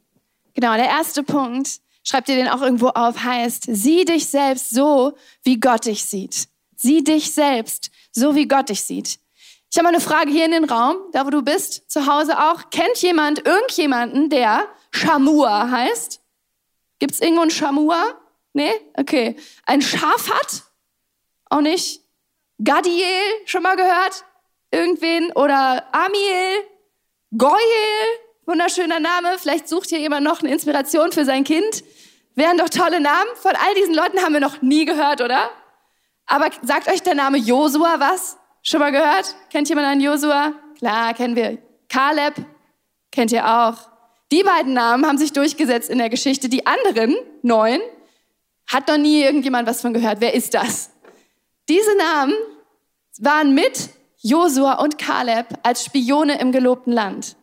Genau, 0.54 0.76
der 0.76 0.86
erste 0.86 1.24
Punkt, 1.24 1.80
schreibt 2.04 2.30
ihr 2.30 2.36
den 2.36 2.48
auch 2.48 2.62
irgendwo 2.62 2.90
auf, 2.90 3.24
heißt, 3.24 3.66
sieh 3.68 4.06
dich 4.06 4.28
selbst 4.28 4.70
so, 4.70 5.14
wie 5.44 5.60
Gott 5.60 5.86
dich 5.86 6.06
sieht. 6.06 6.48
Sieh 6.76 7.04
dich 7.04 7.34
selbst 7.34 7.90
so, 8.12 8.36
wie 8.36 8.48
Gott 8.48 8.70
dich 8.70 8.84
sieht. 8.84 9.20
Ich 9.74 9.80
habe 9.80 9.86
mal 9.86 9.90
eine 9.96 10.02
Frage 10.02 10.30
hier 10.30 10.46
in 10.46 10.52
den 10.52 10.66
Raum, 10.66 10.98
da 11.14 11.26
wo 11.26 11.32
du 11.32 11.42
bist, 11.42 11.90
zu 11.90 12.06
Hause 12.06 12.38
auch. 12.38 12.70
Kennt 12.70 13.02
jemand 13.02 13.44
irgendjemanden, 13.44 14.30
der 14.30 14.68
Shamua 14.92 15.68
heißt? 15.72 16.22
Gibt 17.00 17.16
es 17.16 17.22
irgendwo 17.22 17.42
einen 17.42 17.50
Shamua? 17.50 18.14
Nee? 18.54 18.72
Okay. 18.94 19.36
Ein 19.66 19.82
Schaf 19.82 20.30
hat? 20.30 20.62
Auch 21.50 21.62
nicht. 21.62 22.02
Gadiel, 22.64 23.24
schon 23.46 23.64
mal 23.64 23.76
gehört? 23.76 24.26
Irgendwen? 24.70 25.32
Oder 25.32 25.88
Amiel? 25.92 26.68
Goyel? 27.36 27.58
Wunderschöner 28.46 29.00
Name. 29.00 29.40
Vielleicht 29.40 29.68
sucht 29.68 29.90
hier 29.90 29.98
jemand 29.98 30.24
noch 30.24 30.42
eine 30.42 30.52
Inspiration 30.52 31.12
für 31.12 31.26
sein 31.26 31.44
Kind. 31.44 31.84
Wären 32.36 32.60
doch 32.60 32.70
tolle 32.70 33.00
Namen. 33.00 33.30
Von 33.42 33.54
all 33.56 33.74
diesen 33.74 33.96
Leuten 33.96 34.22
haben 34.22 34.34
wir 34.34 34.40
noch 34.40 34.62
nie 34.62 34.86
gehört, 34.86 35.20
oder? 35.20 35.50
Aber 36.28 36.52
sagt 36.62 36.90
euch 36.90 37.02
der 37.02 37.16
Name 37.16 37.40
Josua 37.40 38.00
was? 38.00 38.38
Schon 38.66 38.80
mal 38.80 38.94
gehört? 38.94 39.36
Kennt 39.50 39.68
jemand 39.68 39.88
einen 39.88 40.00
Josua? 40.00 40.54
Klar, 40.78 41.14
kennen 41.14 41.36
wir. 41.36 41.58
Kaleb 41.90 42.34
kennt 43.12 43.34
ihr 43.34 43.46
auch. 43.46 43.76
Die 44.32 44.42
beiden 44.42 44.72
Namen 44.74 45.06
haben 45.06 45.18
sich 45.18 45.34
durchgesetzt 45.34 45.90
in 45.90 45.98
der 45.98 46.10
Geschichte. 46.10 46.48
Die 46.48 46.66
anderen 46.66 47.14
neun 47.42 47.82
hat 48.66 48.88
noch 48.88 48.98
nie 48.98 49.22
irgendjemand 49.22 49.68
was 49.68 49.82
von 49.82 49.94
gehört. 49.94 50.22
Wer 50.22 50.34
ist 50.34 50.54
das? 50.54 50.92
Diese 51.68 51.96
Namen 51.98 52.34
waren 53.20 53.54
mit 53.54 53.90
Josua 54.22 54.76
und 54.76 54.98
Kaleb 54.98 55.48
als 55.64 55.84
Spione 55.84 56.40
im 56.40 56.54
gelobten 56.54 56.94
Land. 56.94 57.36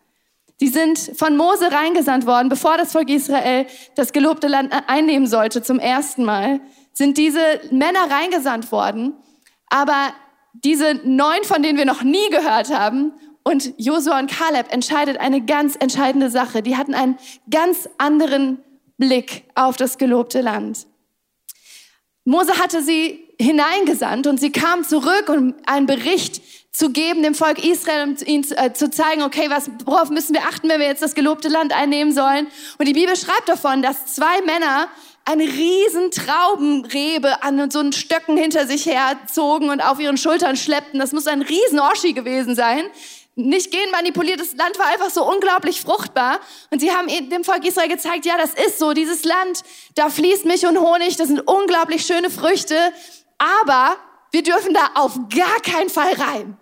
Die 0.60 0.68
sind 0.68 1.12
von 1.16 1.36
Mose 1.36 1.70
reingesandt 1.70 2.24
worden, 2.24 2.48
bevor 2.48 2.78
das 2.78 2.92
Volk 2.92 3.10
Israel 3.10 3.66
das 3.94 4.12
gelobte 4.12 4.48
Land 4.48 4.72
einnehmen 4.86 5.26
sollte 5.26 5.62
zum 5.62 5.78
ersten 5.78 6.24
Mal, 6.24 6.60
sind 6.94 7.18
diese 7.18 7.60
Männer 7.70 8.10
reingesandt 8.10 8.72
worden. 8.72 9.12
Aber 9.68 10.14
diese 10.52 10.94
neun, 11.04 11.44
von 11.44 11.62
denen 11.62 11.78
wir 11.78 11.84
noch 11.84 12.02
nie 12.02 12.28
gehört 12.30 12.70
haben, 12.70 13.12
und 13.42 13.72
Josua 13.78 14.18
und 14.18 14.30
Kaleb 14.30 14.70
entscheidet 14.70 15.18
eine 15.18 15.40
ganz 15.40 15.74
entscheidende 15.76 16.30
Sache. 16.30 16.62
Die 16.62 16.76
hatten 16.76 16.94
einen 16.94 17.18
ganz 17.50 17.88
anderen 17.96 18.62
Blick 18.98 19.44
auf 19.54 19.76
das 19.76 19.96
gelobte 19.96 20.42
Land. 20.42 20.86
Mose 22.24 22.58
hatte 22.58 22.82
sie 22.82 23.18
hineingesandt 23.40 24.26
und 24.26 24.38
sie 24.38 24.52
kam 24.52 24.84
zurück, 24.84 25.30
um 25.30 25.54
einen 25.64 25.86
Bericht 25.86 26.42
zu 26.70 26.90
geben 26.90 27.22
dem 27.22 27.34
Volk 27.34 27.64
Israel, 27.64 28.08
um 28.08 28.16
ihnen 28.26 28.44
äh, 28.52 28.72
zu 28.72 28.90
zeigen, 28.90 29.22
okay, 29.22 29.46
was, 29.48 29.70
worauf 29.86 30.10
müssen 30.10 30.34
wir 30.34 30.42
achten, 30.42 30.68
wenn 30.68 30.78
wir 30.78 30.86
jetzt 30.86 31.02
das 31.02 31.14
gelobte 31.14 31.48
Land 31.48 31.72
einnehmen 31.72 32.12
sollen. 32.12 32.46
Und 32.78 32.86
die 32.86 32.92
Bibel 32.92 33.16
schreibt 33.16 33.48
davon, 33.48 33.82
dass 33.82 34.14
zwei 34.14 34.42
Männer 34.42 34.88
eine 35.24 35.44
riesen 35.44 36.10
Traubenrebe 36.10 37.42
an 37.42 37.70
so 37.70 37.78
einen 37.78 37.92
Stöcken 37.92 38.36
hinter 38.36 38.66
sich 38.66 38.86
herzogen 38.86 39.70
und 39.70 39.80
auf 39.80 40.00
ihren 40.00 40.16
Schultern 40.16 40.56
schleppten. 40.56 40.98
Das 40.98 41.12
muss 41.12 41.26
ein 41.26 41.42
riesen 41.42 41.78
Oschi 41.78 42.12
gewesen 42.12 42.54
sein 42.54 42.84
nicht 43.36 43.70
genmanipuliertes 43.70 44.56
Land 44.56 44.78
war 44.78 44.86
einfach 44.86 45.10
so 45.10 45.28
unglaublich 45.28 45.80
fruchtbar. 45.80 46.40
Und 46.70 46.80
sie 46.80 46.90
haben 46.92 47.08
dem 47.08 47.44
Volk 47.44 47.64
Israel 47.64 47.88
gezeigt, 47.88 48.26
ja, 48.26 48.36
das 48.36 48.54
ist 48.54 48.78
so, 48.78 48.92
dieses 48.92 49.24
Land, 49.24 49.62
da 49.94 50.10
fließt 50.10 50.44
Milch 50.44 50.66
und 50.66 50.78
Honig, 50.78 51.16
das 51.16 51.28
sind 51.28 51.40
unglaublich 51.40 52.04
schöne 52.04 52.30
Früchte, 52.30 52.76
aber 53.38 53.96
wir 54.32 54.42
dürfen 54.42 54.74
da 54.74 54.90
auf 54.94 55.18
gar 55.34 55.60
keinen 55.62 55.90
Fall 55.90 56.12
rein. 56.14 56.56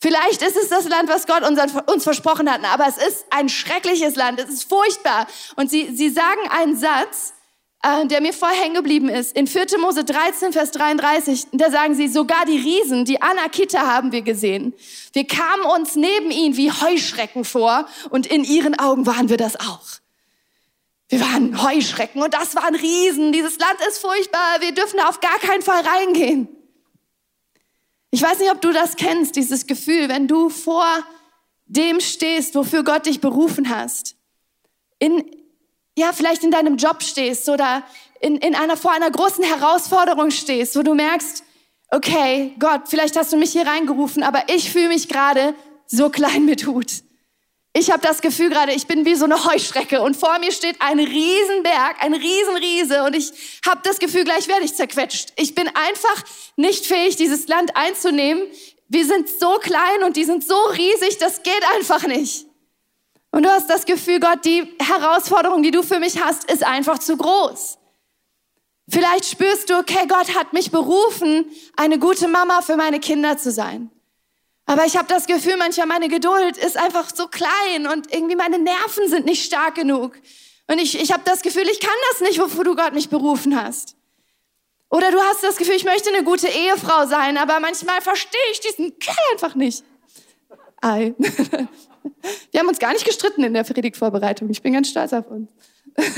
Vielleicht 0.00 0.42
ist 0.42 0.56
es 0.56 0.68
das 0.68 0.88
Land, 0.88 1.08
was 1.08 1.26
Gott 1.26 1.42
uns 1.88 2.04
versprochen 2.04 2.50
hat, 2.50 2.60
aber 2.64 2.86
es 2.88 2.96
ist 2.96 3.24
ein 3.30 3.48
schreckliches 3.48 4.16
Land, 4.16 4.40
es 4.40 4.50
ist 4.50 4.68
furchtbar. 4.68 5.28
Und 5.54 5.70
sie, 5.70 5.94
sie 5.94 6.10
sagen 6.10 6.40
einen 6.50 6.76
Satz, 6.76 7.34
äh, 7.82 8.06
der 8.06 8.20
mir 8.20 8.32
vorher 8.32 8.62
hängen 8.62 8.74
geblieben 8.74 9.08
ist. 9.08 9.36
In 9.36 9.46
4. 9.46 9.78
Mose 9.78 10.04
13, 10.04 10.52
Vers 10.52 10.70
33, 10.70 11.48
da 11.52 11.70
sagen 11.70 11.94
sie, 11.94 12.08
sogar 12.08 12.44
die 12.46 12.58
Riesen, 12.58 13.04
die 13.04 13.20
Anakita 13.20 13.86
haben 13.86 14.12
wir 14.12 14.22
gesehen. 14.22 14.72
Wir 15.12 15.26
kamen 15.26 15.64
uns 15.64 15.96
neben 15.96 16.30
ihnen 16.30 16.56
wie 16.56 16.70
Heuschrecken 16.70 17.44
vor 17.44 17.86
und 18.10 18.26
in 18.26 18.44
ihren 18.44 18.78
Augen 18.78 19.06
waren 19.06 19.28
wir 19.28 19.36
das 19.36 19.56
auch. 19.56 19.82
Wir 21.08 21.20
waren 21.20 21.62
Heuschrecken 21.62 22.22
und 22.22 22.32
das 22.32 22.54
waren 22.54 22.74
Riesen. 22.74 23.32
Dieses 23.32 23.58
Land 23.58 23.78
ist 23.88 23.98
furchtbar. 23.98 24.60
Wir 24.60 24.72
dürfen 24.72 24.96
da 24.96 25.08
auf 25.08 25.20
gar 25.20 25.38
keinen 25.40 25.62
Fall 25.62 25.82
reingehen. 25.84 26.48
Ich 28.10 28.22
weiß 28.22 28.38
nicht, 28.38 28.50
ob 28.50 28.60
du 28.60 28.72
das 28.72 28.96
kennst, 28.96 29.36
dieses 29.36 29.66
Gefühl, 29.66 30.08
wenn 30.08 30.28
du 30.28 30.48
vor 30.48 30.86
dem 31.66 32.00
stehst, 32.00 32.54
wofür 32.54 32.84
Gott 32.84 33.06
dich 33.06 33.20
berufen 33.20 33.68
hast. 33.68 34.16
In, 34.98 35.24
ja, 35.96 36.12
vielleicht 36.12 36.44
in 36.44 36.50
deinem 36.50 36.76
Job 36.76 37.02
stehst 37.02 37.48
oder 37.48 37.82
in, 38.20 38.36
in 38.36 38.54
einer, 38.54 38.76
vor 38.76 38.92
einer 38.92 39.10
großen 39.10 39.44
Herausforderung 39.44 40.30
stehst, 40.30 40.76
wo 40.76 40.82
du 40.82 40.94
merkst, 40.94 41.44
okay, 41.90 42.54
Gott, 42.58 42.82
vielleicht 42.86 43.16
hast 43.16 43.32
du 43.32 43.36
mich 43.36 43.52
hier 43.52 43.66
reingerufen, 43.66 44.22
aber 44.22 44.44
ich 44.48 44.70
fühle 44.70 44.88
mich 44.88 45.08
gerade 45.08 45.54
so 45.86 46.08
klein 46.08 46.44
mit 46.44 46.66
Hut. 46.66 47.02
Ich 47.74 47.90
habe 47.90 48.02
das 48.02 48.20
Gefühl 48.20 48.50
gerade, 48.50 48.72
ich 48.72 48.86
bin 48.86 49.06
wie 49.06 49.14
so 49.14 49.24
eine 49.24 49.44
Heuschrecke 49.44 50.02
und 50.02 50.14
vor 50.14 50.38
mir 50.38 50.52
steht 50.52 50.76
ein 50.80 50.98
Riesenberg, 50.98 52.02
ein 52.02 52.12
Riesenriese 52.12 53.02
und 53.04 53.16
ich 53.16 53.32
habe 53.66 53.80
das 53.82 53.98
Gefühl, 53.98 54.24
gleich 54.24 54.46
werde 54.46 54.64
ich 54.64 54.74
zerquetscht. 54.74 55.32
Ich 55.36 55.54
bin 55.54 55.68
einfach 55.68 56.24
nicht 56.56 56.84
fähig, 56.84 57.16
dieses 57.16 57.48
Land 57.48 57.74
einzunehmen. 57.74 58.46
Wir 58.88 59.06
sind 59.06 59.28
so 59.28 59.54
klein 59.54 60.02
und 60.04 60.16
die 60.16 60.24
sind 60.24 60.46
so 60.46 60.54
riesig, 60.54 61.16
das 61.18 61.42
geht 61.42 61.64
einfach 61.74 62.06
nicht. 62.06 62.46
Und 63.32 63.44
du 63.44 63.50
hast 63.50 63.68
das 63.68 63.86
Gefühl, 63.86 64.20
Gott, 64.20 64.44
die 64.44 64.72
Herausforderung, 64.78 65.62
die 65.62 65.70
du 65.70 65.82
für 65.82 65.98
mich 65.98 66.22
hast, 66.22 66.50
ist 66.50 66.64
einfach 66.64 66.98
zu 66.98 67.16
groß. 67.16 67.78
Vielleicht 68.88 69.24
spürst 69.24 69.70
du, 69.70 69.78
okay, 69.78 70.06
Gott 70.06 70.34
hat 70.36 70.52
mich 70.52 70.70
berufen, 70.70 71.50
eine 71.76 71.98
gute 71.98 72.28
Mama 72.28 72.60
für 72.60 72.76
meine 72.76 73.00
Kinder 73.00 73.38
zu 73.38 73.50
sein. 73.50 73.90
Aber 74.66 74.84
ich 74.84 74.96
habe 74.96 75.08
das 75.08 75.26
Gefühl, 75.26 75.56
manchmal 75.56 75.86
meine 75.86 76.08
Geduld 76.08 76.58
ist 76.58 76.76
einfach 76.76 77.08
so 77.12 77.26
klein 77.26 77.86
und 77.90 78.12
irgendwie 78.12 78.36
meine 78.36 78.58
Nerven 78.58 79.08
sind 79.08 79.24
nicht 79.24 79.44
stark 79.44 79.76
genug. 79.76 80.12
Und 80.68 80.78
ich, 80.78 81.00
ich 81.00 81.10
habe 81.10 81.22
das 81.24 81.42
Gefühl, 81.42 81.68
ich 81.70 81.80
kann 81.80 81.90
das 82.10 82.20
nicht, 82.20 82.38
wofür 82.38 82.64
du 82.64 82.76
Gott 82.76 82.92
mich 82.92 83.08
berufen 83.08 83.60
hast. 83.60 83.96
Oder 84.90 85.10
du 85.10 85.18
hast 85.18 85.42
das 85.42 85.56
Gefühl, 85.56 85.74
ich 85.74 85.84
möchte 85.84 86.10
eine 86.10 86.22
gute 86.22 86.48
Ehefrau 86.48 87.06
sein, 87.06 87.38
aber 87.38 87.60
manchmal 87.60 88.02
verstehe 88.02 88.40
ich 88.52 88.60
diesen 88.60 88.98
Kerl 88.98 89.16
einfach 89.32 89.54
nicht. 89.54 89.84
Ei. 90.82 91.14
Wir 92.50 92.60
haben 92.60 92.68
uns 92.68 92.78
gar 92.78 92.92
nicht 92.92 93.06
gestritten 93.06 93.42
in 93.44 93.54
der 93.54 93.64
Predigtvorbereitung. 93.64 94.50
Ich 94.50 94.60
bin 94.60 94.74
ganz 94.74 94.88
stolz 94.88 95.12
auf 95.12 95.26
uns. 95.28 95.48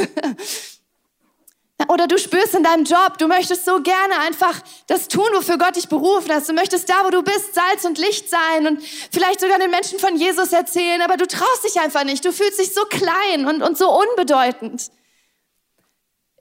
Oder 1.89 2.07
du 2.07 2.19
spürst 2.19 2.55
in 2.55 2.63
deinem 2.63 2.85
Job, 2.85 3.19
du 3.19 3.27
möchtest 3.27 3.65
so 3.67 3.83
gerne 3.83 4.19
einfach 4.21 4.63
das 4.87 5.09
tun, 5.09 5.27
wofür 5.35 5.59
Gott 5.59 5.77
dich 5.77 5.89
berufen 5.89 6.33
hat. 6.33 6.49
Du 6.49 6.55
möchtest 6.55 6.89
da, 6.89 7.05
wo 7.05 7.11
du 7.11 7.23
bist, 7.23 7.55
Salz 7.55 7.85
und 7.85 7.99
Licht 7.99 8.31
sein 8.31 8.67
und 8.67 8.83
vielleicht 9.13 9.41
sogar 9.41 9.59
den 9.59 9.71
Menschen 9.71 9.99
von 9.99 10.17
Jesus 10.17 10.53
erzählen, 10.53 11.03
aber 11.03 11.17
du 11.17 11.27
traust 11.27 11.65
dich 11.65 11.79
einfach 11.81 12.05
nicht. 12.05 12.25
Du 12.25 12.33
fühlst 12.33 12.59
dich 12.59 12.73
so 12.73 12.83
klein 12.85 13.47
und, 13.47 13.61
und 13.61 13.77
so 13.77 13.91
unbedeutend. 13.91 14.91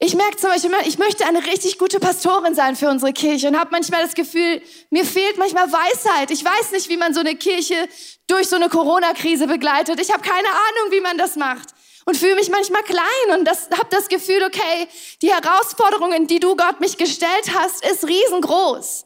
Ich 0.05 0.15
merke 0.15 0.36
zum 0.36 0.50
Beispiel, 0.50 0.69
ich 0.86 0.98
möchte 0.98 1.25
eine 1.25 1.45
richtig 1.45 1.77
gute 1.77 1.98
Pastorin 1.98 2.53
sein 2.55 2.75
für 2.75 2.89
unsere 2.89 3.13
Kirche 3.13 3.48
und 3.48 3.57
habe 3.57 3.69
manchmal 3.72 4.03
das 4.03 4.15
Gefühl, 4.15 4.62
mir 4.89 5.05
fehlt 5.05 5.38
manchmal 5.38 5.72
Weisheit. 5.72 6.29
Ich 6.29 6.43
weiß 6.43 6.74
nicht, 6.74 6.89
wie 6.89 6.98
man 6.98 7.13
so 7.13 7.22
eine 7.22 7.38
Kirche 7.38 7.88
durch 8.27 8.50
so 8.50 8.57
eine 8.57 8.67
Corona-Krise 8.67 9.48
begleitet. 9.48 10.01
Ich 10.01 10.12
habe 10.12 10.22
keine 10.22 10.50
Ahnung, 10.50 10.91
wie 10.91 11.00
man 11.00 11.17
das 11.17 11.38
macht 11.38 11.69
und 12.03 12.17
fühle 12.17 12.36
mich 12.36 12.50
manchmal 12.50 12.83
klein 12.83 13.38
und 13.38 13.45
das, 13.45 13.69
habe 13.69 13.88
das 13.91 14.10
Gefühl, 14.10 14.43
okay, 14.43 14.89
die 15.22 15.31
Herausforderungen, 15.31 16.27
die 16.27 16.41
du 16.41 16.57
Gott 16.57 16.81
mich 16.81 16.98
gestellt 16.98 17.51
hast, 17.57 17.86
ist 17.86 18.05
riesengroß. 18.05 19.05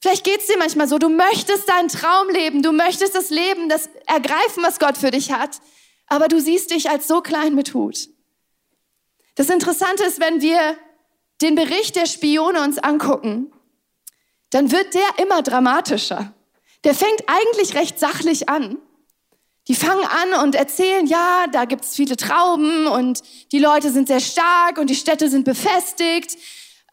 Vielleicht 0.00 0.24
geht's 0.24 0.48
dir 0.48 0.58
manchmal 0.58 0.88
so, 0.88 0.98
du 0.98 1.08
möchtest 1.08 1.68
deinen 1.68 1.86
Traum 1.86 2.30
leben, 2.30 2.64
du 2.64 2.72
möchtest 2.72 3.14
das 3.14 3.30
Leben, 3.30 3.68
das 3.68 3.88
ergreifen, 4.06 4.64
was 4.64 4.80
Gott 4.80 4.98
für 4.98 5.12
dich 5.12 5.30
hat, 5.30 5.60
aber 6.08 6.26
du 6.26 6.40
siehst 6.40 6.72
dich 6.72 6.90
als 6.90 7.06
so 7.06 7.20
klein 7.20 7.54
mit 7.54 7.74
Hut. 7.74 8.08
Das 9.36 9.50
Interessante 9.50 10.02
ist, 10.02 10.18
wenn 10.18 10.40
wir 10.40 10.76
den 11.40 11.54
Bericht 11.54 11.94
der 11.94 12.06
Spione 12.06 12.62
uns 12.62 12.78
angucken, 12.78 13.52
dann 14.50 14.72
wird 14.72 14.94
der 14.94 15.22
immer 15.22 15.42
dramatischer. 15.42 16.32
Der 16.84 16.94
fängt 16.94 17.22
eigentlich 17.26 17.74
recht 17.74 17.98
sachlich 17.98 18.48
an. 18.48 18.78
Die 19.68 19.74
fangen 19.74 20.04
an 20.04 20.44
und 20.44 20.54
erzählen, 20.54 21.06
ja, 21.06 21.46
da 21.50 21.64
gibt's 21.64 21.96
viele 21.96 22.16
Trauben 22.16 22.86
und 22.86 23.22
die 23.52 23.58
Leute 23.58 23.90
sind 23.90 24.08
sehr 24.08 24.20
stark 24.20 24.78
und 24.78 24.88
die 24.88 24.94
Städte 24.94 25.28
sind 25.28 25.44
befestigt. 25.44 26.38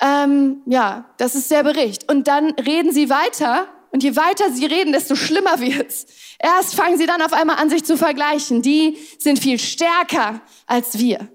Ähm, 0.02 0.64
ja, 0.66 1.06
das 1.18 1.36
ist 1.36 1.52
der 1.52 1.64
Bericht. 1.64 2.12
Und 2.12 2.28
dann 2.28 2.52
reden 2.54 2.92
sie 2.92 3.10
weiter 3.10 3.68
und 3.92 4.04
je 4.04 4.16
weiter 4.16 4.52
sie 4.52 4.66
reden, 4.66 4.92
desto 4.92 5.16
schlimmer 5.16 5.60
wird's. 5.60 6.08
Erst 6.40 6.76
fangen 6.76 6.98
sie 6.98 7.06
dann 7.06 7.22
auf 7.22 7.32
einmal 7.32 7.58
an, 7.58 7.70
sich 7.70 7.86
zu 7.86 7.96
vergleichen. 7.96 8.64
Die 8.64 8.98
sind 9.20 9.40
viel 9.40 9.60
stärker 9.60 10.42
als 10.66 10.98
wir. 10.98 11.30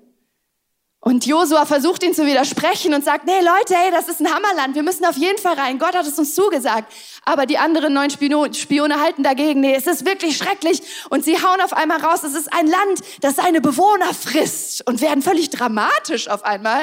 Und 1.09 1.25
Josua 1.25 1.65
versucht 1.65 2.03
ihn 2.03 2.13
zu 2.13 2.27
widersprechen 2.27 2.93
und 2.93 3.03
sagt, 3.03 3.25
nee 3.25 3.41
Leute, 3.41 3.75
hey, 3.75 3.91
das 3.91 4.11
ist 4.11 4.21
ein 4.21 4.31
Hammerland, 4.31 4.75
wir 4.75 4.83
müssen 4.83 5.07
auf 5.07 5.17
jeden 5.17 5.39
Fall 5.39 5.55
rein. 5.55 5.79
Gott 5.79 5.95
hat 5.95 6.07
es 6.07 6.19
uns 6.19 6.35
zugesagt. 6.35 6.93
Aber 7.25 7.47
die 7.47 7.57
anderen 7.57 7.95
neun 7.95 8.11
Spione 8.11 9.01
halten 9.01 9.23
dagegen, 9.23 9.61
nee, 9.61 9.75
es 9.75 9.87
ist 9.87 10.05
wirklich 10.05 10.37
schrecklich. 10.37 10.83
Und 11.09 11.25
sie 11.25 11.43
hauen 11.43 11.63
auf 11.63 11.73
einmal 11.73 12.03
raus, 12.03 12.25
es 12.25 12.35
ist 12.35 12.53
ein 12.53 12.67
Land, 12.67 13.01
das 13.23 13.37
seine 13.37 13.63
Bewohner 13.63 14.13
frisst 14.13 14.87
und 14.87 15.01
werden 15.01 15.23
völlig 15.23 15.49
dramatisch 15.49 16.29
auf 16.29 16.45
einmal. 16.45 16.83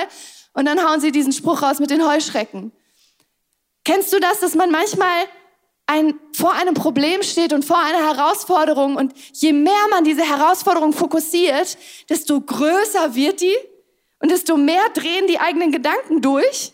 Und 0.53 0.65
dann 0.65 0.83
hauen 0.83 1.01
sie 1.01 1.11
diesen 1.11 1.31
Spruch 1.31 1.61
raus 1.61 1.77
mit 1.77 1.91
den 1.91 2.03
Heuschrecken. 2.03 2.71
Kennst 3.83 4.11
du 4.11 4.19
das, 4.19 4.39
dass 4.39 4.55
man 4.55 4.71
manchmal 4.71 5.25
ein, 5.85 6.15
vor 6.33 6.53
einem 6.53 6.73
Problem 6.73 7.21
steht 7.21 7.53
und 7.53 7.63
vor 7.63 7.77
einer 7.77 7.99
Herausforderung 7.99 8.95
und 8.95 9.13
je 9.33 9.53
mehr 9.53 9.85
man 9.91 10.03
diese 10.03 10.23
Herausforderung 10.23 10.93
fokussiert, 10.93 11.77
desto 12.09 12.41
größer 12.41 13.13
wird 13.13 13.41
die 13.41 13.55
und 14.25 14.31
desto 14.31 14.57
mehr 14.57 14.89
drehen 14.95 15.27
die 15.27 15.39
eigenen 15.39 15.71
Gedanken 15.71 16.19
durch. 16.19 16.71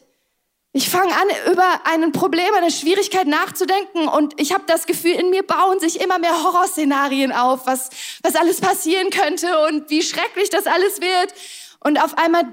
Ich 0.72 0.89
fange 0.89 1.12
an, 1.13 1.51
über 1.51 1.81
ein 1.84 2.13
Problem, 2.13 2.48
eine 2.55 2.72
Schwierigkeit 2.72 3.27
nachzudenken 3.27 4.08
und 4.08 4.39
ich 4.39 4.53
habe 4.53 4.63
das 4.67 4.86
Gefühl, 4.86 5.15
in 5.15 5.31
mir 5.31 5.43
bauen 5.43 5.77
sich 5.81 6.00
immer 6.00 6.17
mehr 6.17 6.43
Horrorszenarien 6.43 7.34
auf, 7.34 7.67
was, 7.67 7.89
was 8.24 8.38
alles 8.38 8.62
passieren 8.62 9.10
könnte 9.10 9.67
und 9.67 9.89
wie 9.89 10.01
schrecklich 10.01 10.50
das 10.50 10.65
alles 10.65 11.01
wird. 11.01 11.34
Und 11.81 12.01
auf 12.01 12.17
einmal 12.17 12.43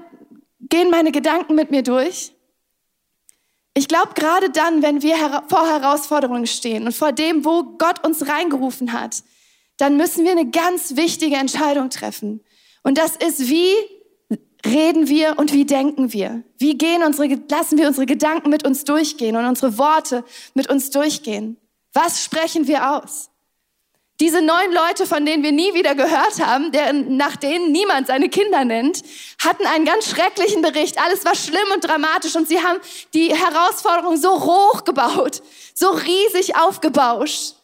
gehen 0.67 0.89
meine 0.89 1.13
Gedanken 1.13 1.55
mit 1.55 1.71
mir 1.71 1.81
durch. 1.81 2.33
Ich 3.75 3.87
glaube, 3.87 4.15
gerade 4.15 4.49
dann, 4.49 4.81
wenn 4.81 5.01
wir 5.01 5.15
vor 5.47 5.65
Herausforderungen 5.65 6.45
stehen 6.45 6.87
und 6.87 6.93
vor 6.93 7.13
dem, 7.13 7.45
wo 7.45 7.63
Gott 7.77 8.05
uns 8.05 8.27
reingerufen 8.27 8.91
hat, 8.91 9.23
dann 9.77 9.95
müssen 9.95 10.25
wir 10.25 10.31
eine 10.33 10.49
ganz 10.49 10.97
wichtige 10.97 11.37
Entscheidung 11.37 11.89
treffen. 11.89 12.43
Und 12.83 12.97
das 12.97 13.15
ist, 13.15 13.47
wie 13.47 13.73
reden 14.65 15.07
wir 15.07 15.37
und 15.37 15.53
wie 15.53 15.65
denken 15.65 16.13
wir? 16.13 16.43
Wie 16.57 16.77
gehen 16.77 17.03
unsere, 17.03 17.39
lassen 17.49 17.77
wir 17.77 17.87
unsere 17.87 18.05
Gedanken 18.05 18.49
mit 18.49 18.65
uns 18.65 18.83
durchgehen 18.83 19.35
und 19.35 19.45
unsere 19.45 19.77
Worte 19.77 20.23
mit 20.53 20.69
uns 20.69 20.89
durchgehen? 20.89 21.57
Was 21.93 22.23
sprechen 22.23 22.67
wir 22.67 22.97
aus? 22.97 23.29
Diese 24.19 24.41
neun 24.41 24.73
Leute, 24.73 25.05
von 25.05 25.25
denen 25.25 25.43
wir 25.43 25.53
nie 25.53 25.73
wieder 25.73 25.95
gehört 25.95 26.45
haben, 26.45 26.73
deren, 26.73 27.15
nach 27.15 27.37
denen 27.37 27.71
niemand 27.71 28.07
seine 28.07 28.27
Kinder 28.27 28.65
nennt, 28.65 29.01
hatten 29.41 29.65
einen 29.65 29.85
ganz 29.85 30.09
schrecklichen 30.09 30.61
Bericht. 30.61 31.01
Alles 31.01 31.23
war 31.23 31.35
schlimm 31.35 31.71
und 31.73 31.85
dramatisch 31.85 32.35
und 32.35 32.45
sie 32.47 32.61
haben 32.61 32.79
die 33.13 33.33
Herausforderung 33.33 34.17
so 34.17 34.43
hoch 34.43 34.83
gebaut, 34.83 35.41
so 35.73 35.91
riesig 35.91 36.57
aufgebauscht. 36.57 37.55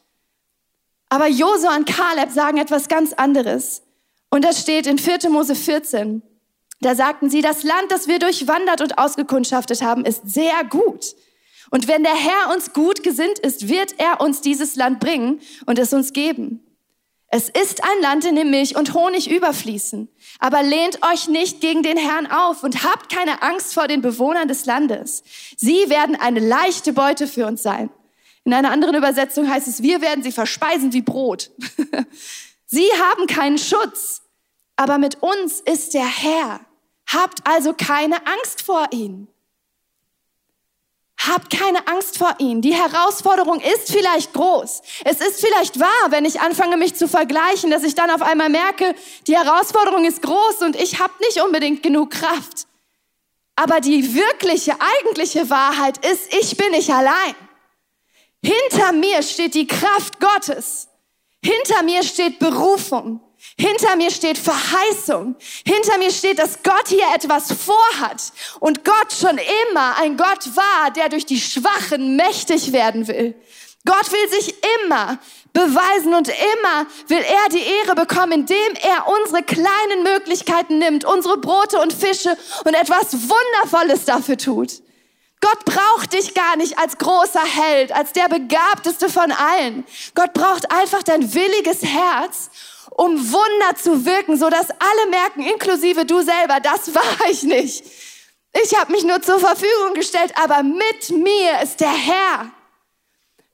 Aber 1.10 1.28
Josua 1.28 1.76
und 1.76 1.88
Kaleb 1.88 2.32
sagen 2.32 2.58
etwas 2.58 2.88
ganz 2.88 3.12
anderes. 3.12 3.82
Und 4.30 4.46
das 4.46 4.62
steht 4.62 4.88
in 4.88 4.98
4. 4.98 5.30
Mose 5.30 5.56
14. 5.56 6.22
Da 6.82 6.96
sagten 6.96 7.30
sie, 7.30 7.42
das 7.42 7.64
Land, 7.64 7.90
das 7.90 8.08
wir 8.08 8.20
durchwandert 8.20 8.82
und 8.82 8.98
ausgekundschaftet 8.98 9.82
haben, 9.82 10.06
ist 10.06 10.28
sehr 10.28 10.64
gut. 10.70 11.16
Und 11.72 11.88
wenn 11.88 12.04
der 12.04 12.16
Herr 12.16 12.54
uns 12.54 12.74
gut 12.74 13.04
gesinnt 13.04 13.40
ist, 13.40 13.68
wird 13.68 13.96
er 13.98 14.22
uns 14.22 14.42
dieses 14.42 14.76
Land 14.76 15.00
bringen 15.00 15.42
und 15.66 15.80
es 15.80 15.94
uns 15.94 16.14
geben. 16.14 16.62
Es 17.28 17.50
ist 17.50 17.84
ein 17.84 18.02
Land, 18.02 18.24
in 18.24 18.36
dem 18.36 18.52
Milch 18.52 18.78
und 18.78 18.94
Honig 18.94 19.30
überfließen. 19.30 20.08
Aber 20.40 20.64
lehnt 20.64 21.00
euch 21.12 21.28
nicht 21.28 21.60
gegen 21.60 21.82
den 21.82 21.98
Herrn 21.98 22.28
auf 22.28 22.64
und 22.64 22.84
habt 22.84 23.12
keine 23.12 23.42
Angst 23.42 23.74
vor 23.74 23.88
den 23.88 24.02
Bewohnern 24.02 24.48
des 24.48 24.66
Landes. 24.66 25.24
Sie 25.58 25.90
werden 25.90 26.16
eine 26.16 26.40
leichte 26.40 26.94
Beute 26.94 27.28
für 27.28 27.48
uns 27.48 27.64
sein. 27.64 27.90
In 28.46 28.54
einer 28.54 28.72
anderen 28.72 28.96
Übersetzung 28.96 29.50
heißt 29.50 29.68
es, 29.68 29.82
wir 29.82 30.02
werden 30.02 30.24
sie 30.24 30.32
verspeisen 30.32 30.94
wie 30.94 31.02
Brot. 31.02 31.50
sie 32.68 32.88
haben 33.02 33.26
keinen 33.26 33.58
Schutz, 33.58 34.22
aber 34.76 34.98
mit 34.98 35.22
uns 35.22 35.62
ist 35.62 35.94
der 35.94 36.06
Herr. 36.06 36.60
Habt 37.08 37.46
also 37.48 37.74
keine 37.74 38.26
Angst 38.26 38.62
vor 38.64 38.88
ihm. 38.92 39.28
Habt 41.18 41.50
keine 41.50 41.88
Angst 41.88 42.18
vor 42.18 42.36
ihm. 42.40 42.62
Die 42.62 42.74
Herausforderung 42.74 43.60
ist 43.60 43.92
vielleicht 43.92 44.34
groß. 44.34 44.82
Es 45.06 45.22
ist 45.22 45.40
vielleicht 45.40 45.80
wahr, 45.80 46.10
wenn 46.10 46.26
ich 46.26 46.42
anfange, 46.42 46.78
mich 46.78 46.96
zu 46.96 47.08
vergleichen, 47.08 47.72
dass 47.72 47.84
ich 47.84 47.96
dann 47.96 48.12
auf 48.12 48.22
einmal 48.22 48.50
merke, 48.50 48.96
die 49.26 49.36
Herausforderung 49.36 50.04
ist 50.06 50.22
groß 50.22 50.62
und 50.62 50.76
ich 50.76 51.00
habe 51.00 51.14
nicht 51.22 51.42
unbedingt 51.42 51.82
genug 51.82 52.12
Kraft. 52.12 52.68
Aber 53.56 53.80
die 53.80 54.14
wirkliche, 54.14 54.76
eigentliche 55.00 55.50
Wahrheit 55.50 56.06
ist, 56.06 56.34
ich 56.34 56.58
bin 56.58 56.72
nicht 56.72 56.90
allein. 56.90 57.36
Hinter 58.44 58.92
mir 58.92 59.24
steht 59.24 59.56
die 59.56 59.68
Kraft 59.68 60.20
Gottes. 60.20 60.90
Hinter 61.42 61.84
mir 61.84 62.04
steht 62.04 62.40
Berufung. 62.40 63.22
Hinter 63.58 63.96
mir 63.96 64.12
steht 64.12 64.38
Verheißung. 64.38 65.36
Hinter 65.66 65.98
mir 65.98 66.12
steht, 66.12 66.40
dass 66.40 66.62
Gott 66.62 66.88
hier 66.88 67.06
etwas 67.16 67.54
vorhat 67.54 68.34
und 68.60 68.84
Gott 68.84 69.14
schon 69.18 69.38
immer 69.38 69.98
ein 69.98 70.18
Gott 70.18 70.56
war, 70.56 70.92
der 70.92 71.08
durch 71.08 71.26
die 71.26 71.40
Schwachen 71.40 72.18
mächtig 72.18 72.74
werden 72.74 73.08
will. 73.08 73.34
Gott 73.86 74.12
will 74.12 74.30
sich 74.30 74.56
immer 74.86 75.20
beweisen 75.54 76.14
und 76.14 76.28
immer 76.28 76.86
will 77.08 77.20
er 77.20 77.50
die 77.50 77.64
Ehre 77.64 77.96
bekommen, 77.96 78.34
indem 78.34 78.74
er 78.82 79.08
unsere 79.08 79.42
kleinen 79.44 80.04
Möglichkeiten 80.04 80.80
nimmt, 80.80 81.06
unsere 81.06 81.38
Brote 81.38 81.80
und 81.80 81.94
Fische 81.94 82.36
und 82.66 82.74
etwas 82.74 83.14
Wundervolles 83.14 84.04
dafür 84.04 84.38
tut. 84.38 84.82
Gott 85.40 85.64
braucht 85.64 86.14
dich 86.14 86.34
gar 86.34 86.56
nicht 86.58 86.78
als 86.80 86.98
großer 86.98 87.44
Held, 87.44 87.94
als 87.94 88.12
der 88.14 88.28
begabteste 88.28 89.10
von 89.10 89.32
allen. 89.32 89.86
Gott 90.16 90.34
braucht 90.34 90.72
einfach 90.72 91.04
dein 91.04 91.34
williges 91.34 91.84
Herz 91.84 92.50
um 92.98 93.32
Wunder 93.32 93.76
zu 93.76 94.06
wirken, 94.06 94.38
so 94.38 94.50
dass 94.50 94.70
alle 94.70 95.10
merken, 95.10 95.42
inklusive 95.42 96.06
du 96.06 96.22
selber, 96.22 96.60
das 96.62 96.96
war 96.96 97.30
ich 97.30 97.44
nicht. 97.44 97.84
Ich 98.64 98.80
habe 98.80 98.92
mich 98.94 99.04
nur 99.04 99.22
zur 99.22 99.40
Verfügung 99.40 99.94
gestellt, 99.96 100.34
aber 100.42 100.64
mit 100.64 101.10
mir 101.10 101.62
ist 101.62 101.82
der 101.82 101.92
Herr. 101.92 102.52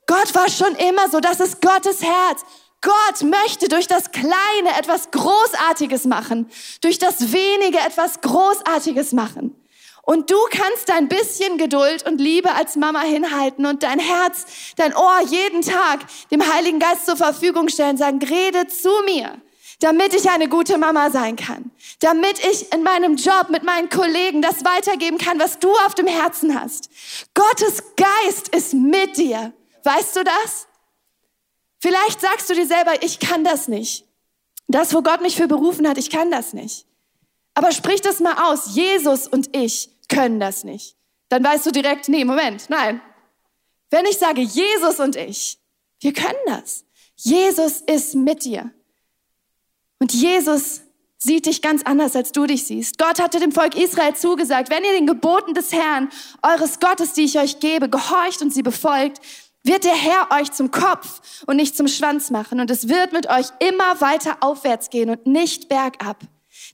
Gott 0.05 0.35
war 0.35 0.47
schon 0.49 0.75
immer 0.75 1.09
so, 1.09 1.19
das 1.19 1.39
ist 1.39 1.59
Gottes 1.59 2.03
Herz. 2.03 2.41
Gott 2.81 3.23
möchte 3.23 3.67
durch 3.67 3.87
das 3.87 4.11
Kleine 4.11 4.77
etwas 4.77 5.09
Großartiges 5.09 6.05
machen, 6.05 6.51
durch 6.81 6.99
das 6.99 7.31
Wenige 7.31 7.79
etwas 7.79 8.21
Großartiges 8.21 9.11
machen. 9.11 9.55
Und 10.03 10.31
du 10.31 10.37
kannst 10.49 10.89
dein 10.89 11.07
bisschen 11.07 11.57
Geduld 11.57 12.05
und 12.07 12.19
Liebe 12.19 12.53
als 12.53 12.75
Mama 12.75 13.01
hinhalten 13.01 13.65
und 13.65 13.83
dein 13.83 13.99
Herz, 13.99 14.45
dein 14.75 14.95
Ohr 14.95 15.21
jeden 15.27 15.61
Tag 15.61 15.99
dem 16.31 16.41
Heiligen 16.53 16.79
Geist 16.79 17.05
zur 17.05 17.17
Verfügung 17.17 17.69
stellen, 17.69 17.97
sagen, 17.97 18.19
rede 18.19 18.67
zu 18.67 18.89
mir, 19.05 19.39
damit 19.79 20.15
ich 20.15 20.29
eine 20.29 20.49
gute 20.49 20.79
Mama 20.79 21.11
sein 21.11 21.35
kann, 21.35 21.71
damit 21.99 22.39
ich 22.39 22.73
in 22.73 22.81
meinem 22.81 23.15
Job 23.15 23.49
mit 23.49 23.63
meinen 23.63 23.89
Kollegen 23.89 24.41
das 24.41 24.65
weitergeben 24.65 25.19
kann, 25.19 25.39
was 25.39 25.59
du 25.59 25.71
auf 25.85 25.93
dem 25.93 26.07
Herzen 26.07 26.59
hast. 26.59 26.89
Gottes 27.35 27.83
Geist 27.95 28.49
ist 28.55 28.73
mit 28.73 29.17
dir. 29.17 29.53
Weißt 29.83 30.15
du 30.15 30.23
das? 30.23 30.67
Vielleicht 31.79 32.21
sagst 32.21 32.49
du 32.49 32.55
dir 32.55 32.67
selber, 32.67 33.03
ich 33.03 33.19
kann 33.19 33.43
das 33.43 33.67
nicht. 33.67 34.05
Das, 34.67 34.93
wo 34.93 35.01
Gott 35.01 35.21
mich 35.21 35.35
für 35.35 35.47
berufen 35.47 35.87
hat, 35.87 35.97
ich 35.97 36.09
kann 36.09 36.31
das 36.31 36.53
nicht. 36.53 36.85
Aber 37.53 37.71
sprich 37.71 38.01
das 38.01 38.19
mal 38.19 38.51
aus. 38.51 38.75
Jesus 38.75 39.27
und 39.27 39.55
ich 39.55 39.90
können 40.09 40.39
das 40.39 40.63
nicht. 40.63 40.95
Dann 41.29 41.43
weißt 41.43 41.65
du 41.65 41.71
direkt, 41.71 42.09
nee, 42.09 42.25
Moment, 42.25 42.69
nein. 42.69 43.01
Wenn 43.89 44.05
ich 44.05 44.17
sage, 44.17 44.41
Jesus 44.41 44.99
und 44.99 45.15
ich, 45.15 45.59
wir 45.99 46.13
können 46.13 46.33
das. 46.45 46.85
Jesus 47.15 47.81
ist 47.81 48.15
mit 48.15 48.43
dir. 48.45 48.71
Und 49.99 50.13
Jesus 50.13 50.81
sieht 51.17 51.45
dich 51.45 51.61
ganz 51.61 51.83
anders, 51.83 52.15
als 52.15 52.31
du 52.31 52.47
dich 52.47 52.65
siehst. 52.65 52.97
Gott 52.97 53.21
hatte 53.21 53.39
dem 53.39 53.51
Volk 53.51 53.75
Israel 53.77 54.15
zugesagt, 54.15 54.71
wenn 54.71 54.83
ihr 54.83 54.93
den 54.93 55.05
Geboten 55.05 55.53
des 55.53 55.71
Herrn, 55.71 56.09
eures 56.41 56.79
Gottes, 56.79 57.13
die 57.13 57.25
ich 57.25 57.37
euch 57.37 57.59
gebe, 57.59 57.89
gehorcht 57.89 58.41
und 58.41 58.51
sie 58.51 58.63
befolgt, 58.63 59.21
wird 59.63 59.83
der 59.83 59.95
Herr 59.95 60.29
euch 60.31 60.51
zum 60.51 60.71
Kopf 60.71 61.43
und 61.45 61.57
nicht 61.57 61.77
zum 61.77 61.87
Schwanz 61.87 62.31
machen. 62.31 62.59
Und 62.59 62.71
es 62.71 62.87
wird 62.87 63.13
mit 63.13 63.29
euch 63.29 63.47
immer 63.59 64.01
weiter 64.01 64.37
aufwärts 64.41 64.89
gehen 64.89 65.11
und 65.11 65.27
nicht 65.27 65.69
bergab. 65.69 66.17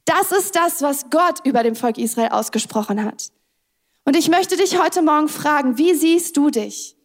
Das 0.08 0.32
ist 0.32 0.56
das, 0.56 0.82
was 0.82 1.10
Gott 1.10 1.46
über 1.46 1.64
dem 1.64 1.76
Volk 1.76 1.98
Israel 1.98 2.30
ausgesprochen 2.30 3.04
hat. 3.04 3.30
Und 4.06 4.16
ich 4.16 4.30
möchte 4.30 4.56
dich 4.56 4.80
heute 4.80 5.02
Morgen 5.02 5.28
fragen, 5.28 5.78
wie 5.78 5.94
siehst 5.94 6.38
du 6.38 6.50
dich? 6.50 6.96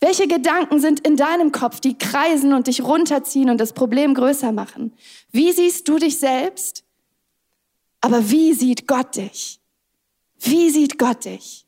Welche 0.00 0.26
Gedanken 0.26 0.80
sind 0.80 1.00
in 1.00 1.18
deinem 1.18 1.52
Kopf, 1.52 1.80
die 1.80 1.98
kreisen 1.98 2.54
und 2.54 2.66
dich 2.66 2.82
runterziehen 2.82 3.50
und 3.50 3.58
das 3.58 3.74
Problem 3.74 4.14
größer 4.14 4.52
machen? 4.52 4.94
Wie 5.32 5.52
siehst 5.52 5.86
du 5.86 5.98
dich 5.98 6.18
selbst? 6.18 6.82
Aber 8.00 8.30
wie 8.30 8.54
sieht 8.54 8.88
Gott 8.88 9.16
dich? 9.16 9.60
Wie 10.38 10.70
sieht 10.70 10.98
Gott 10.98 11.26
dich? 11.26 11.66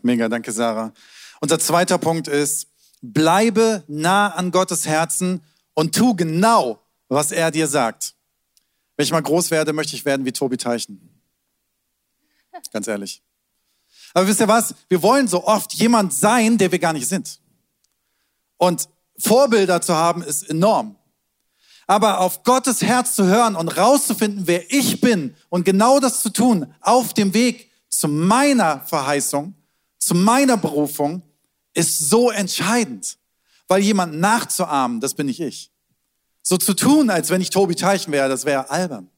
Mega, 0.00 0.26
danke 0.30 0.52
Sarah. 0.52 0.94
Unser 1.42 1.58
zweiter 1.58 1.98
Punkt 1.98 2.28
ist, 2.28 2.68
bleibe 3.02 3.84
nah 3.88 4.28
an 4.28 4.50
Gottes 4.50 4.86
Herzen 4.86 5.44
und 5.74 5.94
tu 5.94 6.16
genau, 6.16 6.80
was 7.08 7.30
er 7.30 7.50
dir 7.50 7.66
sagt. 7.66 8.14
Wenn 8.98 9.04
ich 9.04 9.12
mal 9.12 9.22
groß 9.22 9.52
werde, 9.52 9.72
möchte 9.72 9.94
ich 9.94 10.04
werden 10.04 10.26
wie 10.26 10.32
Tobi 10.32 10.56
Teichen. 10.56 11.22
Ganz 12.72 12.88
ehrlich. 12.88 13.22
Aber 14.12 14.26
wisst 14.26 14.40
ihr 14.40 14.48
was? 14.48 14.74
Wir 14.88 15.00
wollen 15.02 15.28
so 15.28 15.46
oft 15.46 15.72
jemand 15.74 16.12
sein, 16.12 16.58
der 16.58 16.72
wir 16.72 16.80
gar 16.80 16.92
nicht 16.92 17.06
sind. 17.06 17.38
Und 18.56 18.88
Vorbilder 19.16 19.80
zu 19.80 19.94
haben, 19.94 20.20
ist 20.22 20.50
enorm. 20.50 20.96
Aber 21.86 22.18
auf 22.18 22.42
Gottes 22.42 22.82
Herz 22.82 23.14
zu 23.14 23.24
hören 23.24 23.54
und 23.54 23.68
rauszufinden, 23.68 24.48
wer 24.48 24.68
ich 24.72 25.00
bin 25.00 25.36
und 25.48 25.64
genau 25.64 26.00
das 26.00 26.20
zu 26.20 26.30
tun 26.30 26.74
auf 26.80 27.14
dem 27.14 27.32
Weg 27.34 27.70
zu 27.88 28.08
meiner 28.08 28.80
Verheißung, 28.80 29.54
zu 29.98 30.16
meiner 30.16 30.56
Berufung, 30.56 31.22
ist 31.72 32.00
so 32.10 32.32
entscheidend. 32.32 33.16
Weil 33.68 33.80
jemand 33.80 34.14
nachzuahmen, 34.18 35.00
das 35.00 35.14
bin 35.14 35.26
nicht 35.26 35.38
ich. 35.38 35.70
So 36.50 36.56
zu 36.56 36.72
tun, 36.72 37.10
als 37.10 37.28
wenn 37.28 37.42
ich 37.42 37.50
Tobi 37.50 37.74
Teichen 37.74 38.10
wäre, 38.10 38.26
das 38.30 38.46
wäre 38.46 38.70
albern. 38.70 39.10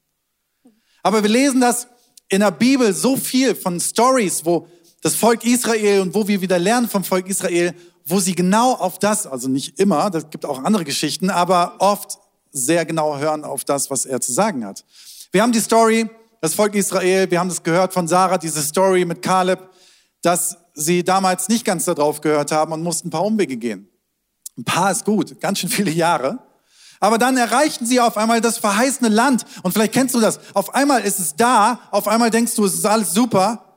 Aber 1.01 1.23
wir 1.23 1.31
lesen 1.31 1.61
das 1.61 1.87
in 2.29 2.41
der 2.41 2.51
Bibel 2.51 2.93
so 2.93 3.17
viel 3.17 3.55
von 3.55 3.79
Stories, 3.79 4.45
wo 4.45 4.67
das 5.01 5.15
Volk 5.15 5.45
Israel 5.45 6.01
und 6.01 6.13
wo 6.13 6.27
wir 6.27 6.41
wieder 6.41 6.59
lernen 6.59 6.89
vom 6.89 7.05
Volk 7.05 7.29
Israel, 7.29 7.73
wo 8.05 8.19
sie 8.19 8.35
genau 8.35 8.73
auf 8.73 8.99
das, 8.99 9.29
also 9.29 9.47
nicht 9.47 9.79
immer, 9.79 10.11
das 10.11 10.29
gibt 10.31 10.45
auch 10.45 10.65
andere 10.65 10.85
Geschichten, 10.85 11.31
aber 11.31 11.77
oft 11.79 12.19
sehr 12.51 12.85
genau 12.85 13.17
hören 13.19 13.45
auf 13.45 13.63
das, 13.65 13.93
was 13.93 14.07
er 14.07 14.21
zu 14.21 14.33
sagen 14.33 14.67
hat. 14.67 14.85
Wir 15.31 15.43
haben 15.43 15.53
die 15.53 15.61
Story, 15.61 16.11
das 16.41 16.55
Volk 16.55 16.75
Israel, 16.75 17.31
wir 17.31 17.39
haben 17.39 17.49
das 17.49 17.63
gehört 17.63 17.93
von 17.93 18.09
Sarah, 18.09 18.39
diese 18.39 18.61
Story 18.61 19.05
mit 19.05 19.23
Kaleb, 19.23 19.61
dass 20.21 20.57
sie 20.75 21.05
damals 21.05 21.49
nicht 21.49 21.65
ganz 21.65 21.85
darauf 21.85 22.23
gehört 22.23 22.51
haben 22.51 22.73
und 22.73 22.83
mussten 22.83 23.07
ein 23.07 23.13
paar 23.13 23.25
Umwege 23.25 23.57
gehen. 23.57 23.89
Ein 24.59 24.65
paar 24.65 24.91
ist 24.91 25.05
gut, 25.05 25.41
ganz 25.41 25.61
schön 25.61 25.71
viele 25.71 25.93
Jahre. 25.93 26.50
Aber 27.01 27.17
dann 27.17 27.39
erreichten 27.39 27.87
sie 27.87 27.99
auf 27.99 28.19
einmal 28.19 28.43
das 28.43 28.59
verheißene 28.59 29.09
Land. 29.09 29.47
Und 29.63 29.73
vielleicht 29.73 29.95
kennst 29.95 30.15
du 30.15 30.21
das. 30.21 30.39
Auf 30.55 30.75
einmal 30.75 31.03
ist 31.03 31.19
es 31.19 31.35
da, 31.35 31.81
auf 31.91 32.07
einmal 32.07 32.31
denkst 32.31 32.55
du, 32.55 32.67
es 32.67 32.75
ist 32.75 32.87
alles 32.87 33.15
super. 33.15 33.75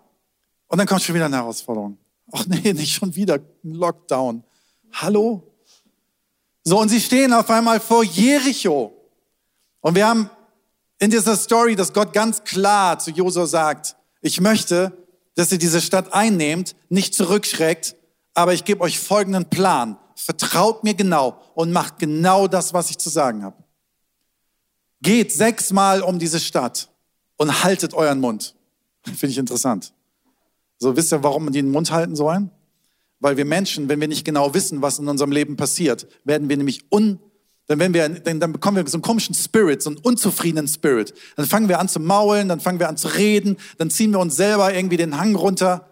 Und 0.67 0.77
dann 0.77 0.87
kommt 0.87 1.01
schon 1.01 1.15
wieder 1.15 1.25
eine 1.25 1.37
Herausforderung. 1.37 1.97
Ach 2.33 2.45
nee, 2.45 2.73
nicht 2.73 2.93
schon 2.93 3.15
wieder 3.15 3.35
ein 3.35 3.73
Lockdown. 3.73 4.43
Hallo? 4.91 5.53
So, 6.65 6.79
und 6.79 6.89
sie 6.89 6.99
stehen 6.99 7.33
auf 7.33 7.49
einmal 7.49 7.79
vor 7.79 8.03
Jericho. 8.03 8.93
Und 9.79 9.95
wir 9.95 10.07
haben 10.07 10.29
in 10.99 11.09
dieser 11.09 11.35
Story, 11.37 11.75
dass 11.75 11.93
Gott 11.93 12.13
ganz 12.13 12.43
klar 12.43 12.99
zu 12.99 13.11
Josua 13.11 13.45
sagt, 13.45 13.95
ich 14.21 14.41
möchte, 14.41 14.97
dass 15.35 15.51
ihr 15.51 15.57
diese 15.57 15.81
Stadt 15.81 16.13
einnehmt, 16.13 16.75
nicht 16.89 17.15
zurückschreckt, 17.15 17.95
aber 18.33 18.53
ich 18.53 18.65
gebe 18.65 18.81
euch 18.81 18.99
folgenden 18.99 19.49
Plan. 19.49 19.97
Vertraut 20.23 20.85
mir 20.85 20.93
genau 20.93 21.41
und 21.53 21.73
macht 21.73 21.99
genau 21.99 22.47
das, 22.47 22.73
was 22.73 22.89
ich 22.89 22.97
zu 22.97 23.09
sagen 23.09 23.43
habe. 23.43 23.57
Geht 25.01 25.33
sechsmal 25.33 26.01
um 26.01 26.17
diese 26.17 26.39
Stadt 26.39 26.89
und 27.35 27.63
haltet 27.63 27.93
euren 27.93 28.21
Mund. 28.21 28.55
Finde 29.03 29.27
ich 29.27 29.37
interessant. 29.37 29.93
So, 30.77 30.95
wisst 30.95 31.11
ihr, 31.11 31.23
warum 31.23 31.47
die 31.47 31.61
den 31.61 31.71
Mund 31.71 31.91
halten 31.91 32.15
sollen? 32.15 32.51
Weil 33.19 33.35
wir 33.35 33.43
Menschen, 33.43 33.89
wenn 33.89 33.99
wir 33.99 34.07
nicht 34.07 34.23
genau 34.23 34.53
wissen, 34.53 34.81
was 34.81 34.97
in 34.97 35.09
unserem 35.09 35.33
Leben 35.33 35.57
passiert, 35.57 36.07
werden 36.23 36.47
wir 36.47 36.55
nämlich 36.55 36.85
un, 36.89 37.19
dann, 37.67 37.79
wenn 37.79 37.93
wir, 37.93 38.07
dann, 38.07 38.39
dann 38.39 38.53
bekommen 38.53 38.77
wir 38.77 38.87
so 38.87 38.95
einen 38.95 39.01
komischen 39.01 39.35
Spirit, 39.35 39.81
so 39.81 39.89
einen 39.89 39.99
unzufriedenen 39.99 40.69
Spirit. 40.69 41.13
Dann 41.35 41.45
fangen 41.45 41.67
wir 41.67 41.79
an 41.79 41.89
zu 41.89 41.99
maulen, 41.99 42.47
dann 42.47 42.61
fangen 42.61 42.79
wir 42.79 42.87
an 42.87 42.95
zu 42.95 43.09
reden, 43.09 43.57
dann 43.77 43.89
ziehen 43.89 44.11
wir 44.11 44.19
uns 44.19 44.37
selber 44.37 44.73
irgendwie 44.73 44.97
den 44.97 45.17
Hang 45.17 45.35
runter. 45.35 45.89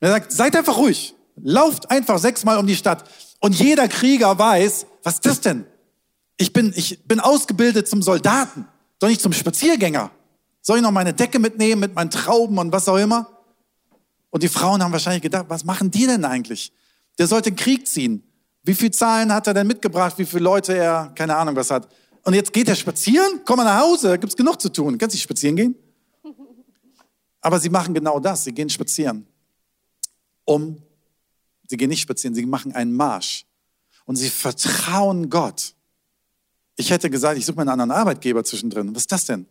Er 0.00 0.10
sagt, 0.10 0.32
seid 0.32 0.54
einfach 0.56 0.76
ruhig. 0.76 1.14
Lauft 1.36 1.90
einfach 1.90 2.18
sechsmal 2.18 2.58
um 2.58 2.66
die 2.66 2.76
Stadt. 2.76 3.04
Und 3.40 3.54
jeder 3.58 3.88
Krieger 3.88 4.38
weiß, 4.38 4.86
was 5.02 5.14
ist 5.14 5.26
das 5.26 5.40
denn? 5.40 5.66
Ich 6.36 6.52
bin, 6.52 6.72
ich 6.76 7.04
bin 7.04 7.20
ausgebildet 7.20 7.88
zum 7.88 8.02
Soldaten, 8.02 8.66
doch 8.98 9.08
nicht 9.08 9.20
zum 9.20 9.32
Spaziergänger. 9.32 10.10
Soll 10.62 10.78
ich 10.78 10.82
noch 10.82 10.90
meine 10.90 11.14
Decke 11.14 11.38
mitnehmen 11.38 11.80
mit 11.80 11.94
meinen 11.94 12.10
Trauben 12.10 12.58
und 12.58 12.72
was 12.72 12.88
auch 12.88 12.96
immer? 12.96 13.30
Und 14.30 14.42
die 14.42 14.48
Frauen 14.48 14.82
haben 14.82 14.92
wahrscheinlich 14.92 15.22
gedacht, 15.22 15.46
was 15.48 15.64
machen 15.64 15.90
die 15.90 16.06
denn 16.06 16.24
eigentlich? 16.24 16.72
Der 17.18 17.26
sollte 17.26 17.50
den 17.50 17.56
Krieg 17.56 17.86
ziehen. 17.86 18.22
Wie 18.62 18.74
viele 18.74 18.90
Zahlen 18.90 19.32
hat 19.32 19.46
er 19.46 19.54
denn 19.54 19.66
mitgebracht? 19.66 20.18
Wie 20.18 20.26
viele 20.26 20.42
Leute 20.42 20.76
er, 20.76 21.12
keine 21.14 21.36
Ahnung, 21.36 21.54
was 21.56 21.70
hat? 21.70 21.88
Und 22.24 22.34
jetzt 22.34 22.52
geht 22.52 22.68
er 22.68 22.74
spazieren? 22.74 23.40
Komm 23.44 23.58
mal 23.58 23.64
nach 23.64 23.80
Hause, 23.80 24.08
da 24.08 24.16
gibt's 24.16 24.36
genug 24.36 24.60
zu 24.60 24.68
tun. 24.68 24.98
Kannst 24.98 25.14
du 25.14 25.20
spazieren 25.20 25.54
gehen? 25.54 25.76
Aber 27.40 27.60
sie 27.60 27.70
machen 27.70 27.94
genau 27.94 28.18
das. 28.18 28.42
Sie 28.42 28.52
gehen 28.52 28.68
spazieren. 28.68 29.24
Um, 30.44 30.82
sie 31.68 31.76
gehen 31.76 31.88
nicht 31.88 32.02
spazieren, 32.02 32.34
sie 32.34 32.46
machen 32.46 32.74
einen 32.74 32.92
Marsch. 32.92 33.44
Und 34.04 34.16
sie 34.16 34.30
vertrauen 34.30 35.30
Gott. 35.30 35.74
Ich 36.76 36.90
hätte 36.90 37.10
gesagt, 37.10 37.38
ich 37.38 37.46
suche 37.46 37.56
mir 37.56 37.62
einen 37.62 37.80
anderen 37.80 37.90
Arbeitgeber 37.90 38.44
zwischendrin. 38.44 38.94
Was 38.94 39.02
ist 39.02 39.12
das 39.12 39.24
denn? 39.24 39.46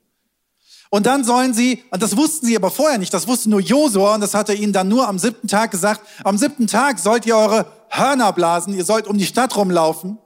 Und 0.89 1.05
dann 1.05 1.23
sollen 1.23 1.53
sie, 1.53 1.83
und 1.89 2.01
das 2.01 2.15
wussten 2.15 2.45
sie 2.45 2.55
aber 2.55 2.71
vorher 2.71 2.97
nicht, 2.97 3.13
das 3.13 3.27
wusste 3.27 3.49
nur 3.49 3.59
Josua 3.59 4.15
und 4.15 4.21
das 4.21 4.33
hat 4.33 4.49
er 4.49 4.55
ihnen 4.55 4.71
dann 4.71 4.87
nur 4.87 5.07
am 5.07 5.19
siebten 5.19 5.47
Tag 5.47 5.71
gesagt, 5.71 6.01
am 6.23 6.37
siebten 6.37 6.67
Tag 6.67 6.99
sollt 6.99 7.25
ihr 7.25 7.35
eure 7.35 7.71
Hörner 7.89 8.31
blasen, 8.31 8.73
ihr 8.73 8.85
sollt 8.85 9.07
um 9.07 9.17
die 9.17 9.25
Stadt 9.25 9.55
rumlaufen. 9.57 10.17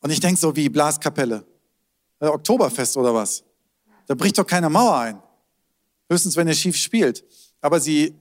Und 0.00 0.10
ich 0.10 0.20
denke 0.20 0.40
so, 0.40 0.54
wie 0.56 0.68
Blaskapelle? 0.68 1.44
Äh, 2.20 2.26
Oktoberfest 2.26 2.96
oder 2.96 3.14
was? 3.14 3.44
Da 4.06 4.14
bricht 4.14 4.38
doch 4.38 4.46
keine 4.46 4.68
Mauer 4.68 4.96
ein. 4.98 5.22
Höchstens, 6.10 6.36
wenn 6.36 6.48
ihr 6.48 6.54
schief 6.54 6.76
spielt. 6.76 7.24
Aber 7.60 7.80
sie, 7.80 8.14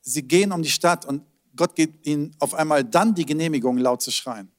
sie 0.00 0.22
gehen 0.22 0.52
um 0.52 0.62
die 0.62 0.70
Stadt 0.70 1.04
und 1.04 1.22
Gott 1.56 1.74
gibt 1.74 2.06
ihnen 2.06 2.34
auf 2.38 2.54
einmal 2.54 2.84
dann 2.84 3.14
die 3.14 3.26
Genehmigung, 3.26 3.78
laut 3.78 4.02
zu 4.02 4.10
schreien. 4.10 4.50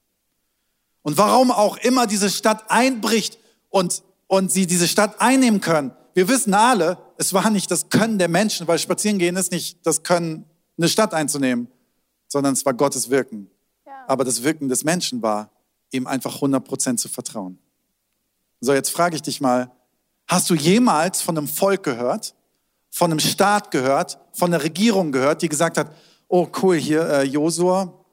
Und 1.02 1.18
warum 1.18 1.52
auch 1.52 1.78
immer 1.78 2.08
diese 2.08 2.30
Stadt 2.30 2.70
einbricht 2.70 3.38
und 3.70 4.04
und 4.28 4.52
sie 4.52 4.68
diese 4.68 4.88
Stadt 4.88 5.22
einnehmen 5.22 5.62
können. 5.62 5.92
Wir 6.14 6.28
wissen 6.28 6.54
alle, 6.54 6.98
es 7.18 7.34
war 7.34 7.50
nicht 7.50 7.70
das 7.72 7.90
Können 7.90 8.18
der 8.18 8.28
Menschen, 8.30 8.68
weil 8.68 8.80
Spazierengehen 8.80 9.36
ist 9.36 9.52
nicht 9.52 9.86
das 9.86 10.04
Können, 10.04 10.46
eine 10.78 10.90
Stadt 10.90 11.14
einzunehmen, 11.14 11.68
sondern 12.28 12.54
es 12.54 12.66
war 12.66 12.74
Gottes 12.74 13.10
Wirken. 13.10 13.50
Ja. 13.86 13.94
Aber 14.08 14.24
das 14.24 14.44
Wirken 14.44 14.70
des 14.70 14.84
Menschen 14.84 15.22
war, 15.22 15.52
ihm 15.92 16.08
einfach 16.08 16.42
100% 16.42 16.98
zu 16.98 17.10
vertrauen. 17.10 17.60
So, 18.62 18.74
jetzt 18.74 18.90
frage 18.90 19.16
ich 19.16 19.22
dich 19.22 19.42
mal, 19.42 19.72
hast 20.28 20.50
du 20.50 20.56
jemals 20.56 21.22
von 21.22 21.38
einem 21.38 21.48
Volk 21.48 21.84
gehört, 21.84 22.34
von 22.90 23.12
einem 23.12 23.20
Staat 23.20 23.72
gehört, 23.72 24.18
von 24.34 24.54
einer 24.54 24.64
Regierung 24.64 25.12
gehört, 25.12 25.42
die 25.42 25.50
gesagt 25.50 25.78
hat, 25.78 25.94
oh 26.28 26.48
cool, 26.62 26.78
hier 26.78 27.08
äh, 27.08 27.24
Josua, 27.24 28.06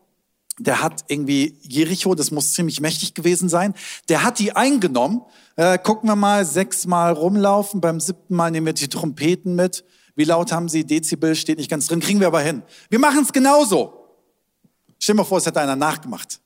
der 0.58 0.82
hat 0.82 1.04
irgendwie 1.08 1.58
Jericho, 1.62 2.14
das 2.14 2.30
muss 2.30 2.52
ziemlich 2.52 2.80
mächtig 2.80 3.14
gewesen 3.14 3.48
sein, 3.48 3.74
der 4.08 4.22
hat 4.22 4.38
die 4.38 4.54
eingenommen. 4.54 5.22
Äh, 5.56 5.78
gucken 5.78 6.08
wir 6.08 6.16
mal, 6.16 6.44
sechsmal 6.44 7.12
rumlaufen, 7.12 7.80
beim 7.80 8.00
siebten 8.00 8.34
Mal 8.34 8.50
nehmen 8.50 8.66
wir 8.66 8.72
die 8.72 8.88
Trompeten 8.88 9.54
mit. 9.54 9.84
Wie 10.14 10.24
laut 10.24 10.52
haben 10.52 10.68
sie? 10.68 10.84
Dezibel 10.84 11.34
steht 11.34 11.58
nicht 11.58 11.70
ganz 11.70 11.86
drin, 11.86 12.00
kriegen 12.00 12.20
wir 12.20 12.26
aber 12.26 12.40
hin. 12.40 12.62
Wir 12.90 12.98
machen 12.98 13.22
es 13.22 13.32
genauso. 13.32 14.02
Stell 14.98 15.14
dir 15.14 15.18
mal 15.18 15.24
vor, 15.24 15.38
es 15.38 15.46
hätte 15.46 15.60
einer 15.60 15.76
nachgemacht. 15.76 16.40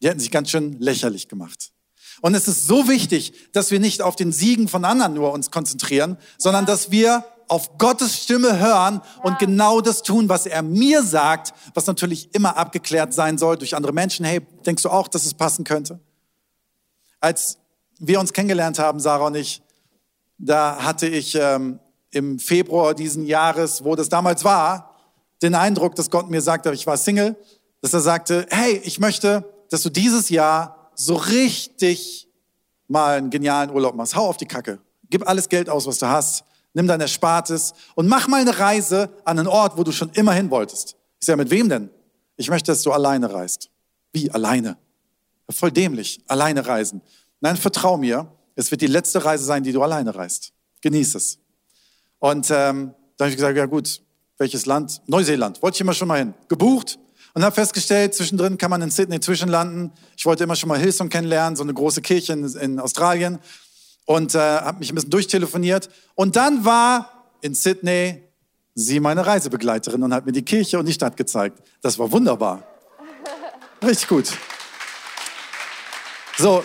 Die 0.00 0.08
hätten 0.08 0.20
sich 0.20 0.30
ganz 0.30 0.50
schön 0.50 0.78
lächerlich 0.78 1.28
gemacht. 1.28 1.72
Und 2.20 2.34
es 2.34 2.48
ist 2.48 2.66
so 2.66 2.88
wichtig, 2.88 3.32
dass 3.52 3.70
wir 3.70 3.80
nicht 3.80 4.02
auf 4.02 4.16
den 4.16 4.32
Siegen 4.32 4.68
von 4.68 4.84
anderen 4.84 5.14
nur 5.14 5.32
uns 5.32 5.50
konzentrieren, 5.50 6.18
sondern 6.36 6.66
dass 6.66 6.90
wir 6.90 7.24
auf 7.48 7.78
Gottes 7.78 8.22
Stimme 8.22 8.58
hören 8.58 9.00
und 9.22 9.38
genau 9.38 9.80
das 9.80 10.02
tun, 10.02 10.28
was 10.28 10.46
er 10.46 10.62
mir 10.62 11.02
sagt, 11.02 11.54
was 11.74 11.86
natürlich 11.86 12.34
immer 12.34 12.56
abgeklärt 12.56 13.14
sein 13.14 13.38
soll 13.38 13.56
durch 13.56 13.74
andere 13.74 13.92
Menschen. 13.92 14.24
Hey, 14.24 14.40
denkst 14.66 14.82
du 14.82 14.90
auch, 14.90 15.08
dass 15.08 15.24
es 15.24 15.34
passen 15.34 15.64
könnte? 15.64 15.98
Als 17.20 17.58
wir 17.98 18.20
uns 18.20 18.32
kennengelernt 18.32 18.78
haben, 18.78 19.00
Sarah 19.00 19.26
und 19.26 19.34
ich, 19.34 19.62
da 20.38 20.82
hatte 20.82 21.08
ich 21.08 21.34
ähm, 21.34 21.80
im 22.10 22.38
Februar 22.38 22.94
diesen 22.94 23.26
Jahres, 23.26 23.82
wo 23.82 23.96
das 23.96 24.08
damals 24.08 24.44
war, 24.44 24.94
den 25.42 25.54
Eindruck, 25.54 25.94
dass 25.94 26.10
Gott 26.10 26.30
mir 26.30 26.42
sagte, 26.42 26.72
ich 26.72 26.86
war 26.86 26.96
Single, 26.96 27.36
dass 27.80 27.94
er 27.94 28.00
sagte, 28.00 28.46
hey, 28.50 28.80
ich 28.84 29.00
möchte, 29.00 29.44
dass 29.70 29.82
du 29.82 29.90
dieses 29.90 30.28
Jahr 30.28 30.90
so 30.94 31.14
richtig 31.14 32.28
mal 32.88 33.18
einen 33.18 33.30
genialen 33.30 33.70
Urlaub 33.70 33.94
machst. 33.94 34.16
Hau 34.16 34.26
auf 34.26 34.36
die 34.36 34.46
Kacke. 34.46 34.80
Gib 35.10 35.28
alles 35.28 35.48
Geld 35.48 35.68
aus, 35.70 35.86
was 35.86 35.98
du 35.98 36.08
hast 36.08 36.44
nimm 36.78 36.86
dein 36.86 37.00
Erspartes 37.00 37.74
und 37.96 38.06
mach 38.06 38.28
mal 38.28 38.40
eine 38.40 38.56
Reise 38.56 39.10
an 39.24 39.38
einen 39.38 39.48
Ort, 39.48 39.76
wo 39.76 39.82
du 39.82 39.90
schon 39.90 40.10
immer 40.10 40.32
hin 40.32 40.48
wolltest. 40.48 40.96
Ich 41.18 41.26
sage, 41.26 41.36
mit 41.36 41.50
wem 41.50 41.68
denn? 41.68 41.90
Ich 42.36 42.48
möchte, 42.48 42.70
dass 42.70 42.82
du 42.82 42.92
alleine 42.92 43.32
reist. 43.32 43.68
Wie 44.12 44.30
alleine? 44.30 44.78
Voll 45.50 45.72
dämlich, 45.72 46.20
alleine 46.28 46.64
reisen. 46.64 47.02
Nein, 47.40 47.56
vertrau 47.56 47.96
mir, 47.96 48.30
es 48.54 48.70
wird 48.70 48.80
die 48.80 48.86
letzte 48.86 49.24
Reise 49.24 49.44
sein, 49.44 49.64
die 49.64 49.72
du 49.72 49.82
alleine 49.82 50.14
reist. 50.14 50.52
Genieß 50.80 51.16
es. 51.16 51.38
Und 52.20 52.48
ähm, 52.50 52.94
da 53.16 53.24
habe 53.24 53.30
ich 53.30 53.36
gesagt, 53.36 53.56
ja 53.56 53.66
gut, 53.66 54.00
welches 54.38 54.64
Land? 54.66 55.02
Neuseeland. 55.08 55.60
Wollte 55.62 55.76
ich 55.76 55.80
immer 55.80 55.94
schon 55.94 56.06
mal 56.06 56.20
hin. 56.20 56.34
Gebucht 56.46 57.00
und 57.34 57.42
habe 57.42 57.54
festgestellt, 57.56 58.14
zwischendrin 58.14 58.56
kann 58.56 58.70
man 58.70 58.82
in 58.82 58.90
Sydney 58.90 59.18
zwischenlanden. 59.18 59.90
Ich 60.16 60.26
wollte 60.26 60.44
immer 60.44 60.54
schon 60.54 60.68
mal 60.68 60.78
Hillsong 60.78 61.08
kennenlernen, 61.08 61.56
so 61.56 61.64
eine 61.64 61.74
große 61.74 62.02
Kirche 62.02 62.34
in, 62.34 62.44
in 62.44 62.78
Australien 62.78 63.40
und 64.08 64.34
äh, 64.34 64.38
habe 64.38 64.78
mich 64.78 64.90
ein 64.90 64.94
bisschen 64.94 65.10
durchtelefoniert. 65.10 65.90
Und 66.14 66.34
dann 66.34 66.64
war 66.64 67.26
in 67.42 67.54
Sydney 67.54 68.22
sie 68.74 69.00
meine 69.00 69.26
Reisebegleiterin 69.26 70.02
und 70.02 70.14
hat 70.14 70.24
mir 70.24 70.32
die 70.32 70.44
Kirche 70.44 70.78
und 70.78 70.86
die 70.86 70.94
Stadt 70.94 71.18
gezeigt. 71.18 71.62
Das 71.82 71.98
war 71.98 72.10
wunderbar. 72.10 72.62
Richtig 73.84 74.08
gut. 74.08 74.32
So, 76.38 76.64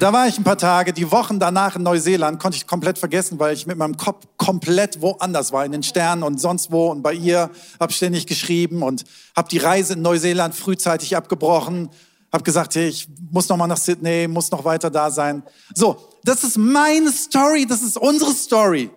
da 0.00 0.12
war 0.12 0.26
ich 0.26 0.36
ein 0.36 0.42
paar 0.42 0.58
Tage. 0.58 0.92
Die 0.92 1.12
Wochen 1.12 1.38
danach 1.38 1.76
in 1.76 1.84
Neuseeland 1.84 2.40
konnte 2.40 2.56
ich 2.56 2.66
komplett 2.66 2.98
vergessen, 2.98 3.38
weil 3.38 3.54
ich 3.54 3.68
mit 3.68 3.78
meinem 3.78 3.96
Kopf 3.96 4.26
komplett 4.36 5.00
woanders 5.00 5.52
war, 5.52 5.64
in 5.64 5.70
den 5.70 5.84
Sternen 5.84 6.24
und 6.24 6.40
sonst 6.40 6.72
wo. 6.72 6.88
Und 6.88 7.02
bei 7.02 7.12
ihr 7.12 7.50
habe 7.78 7.92
ständig 7.92 8.26
geschrieben 8.26 8.82
und 8.82 9.04
habe 9.36 9.48
die 9.48 9.58
Reise 9.58 9.92
in 9.92 10.02
Neuseeland 10.02 10.56
frühzeitig 10.56 11.16
abgebrochen 11.16 11.90
habe 12.34 12.44
gesagt, 12.44 12.74
hey, 12.74 12.88
ich 12.88 13.08
muss 13.30 13.48
noch 13.48 13.56
mal 13.56 13.68
nach 13.68 13.76
Sydney, 13.76 14.26
muss 14.26 14.50
noch 14.50 14.64
weiter 14.64 14.90
da 14.90 15.10
sein. 15.10 15.44
So, 15.72 15.96
das 16.24 16.42
ist 16.42 16.58
meine 16.58 17.12
Story, 17.12 17.64
das 17.64 17.80
ist 17.80 17.96
unsere 17.96 18.32
Story. 18.32 18.90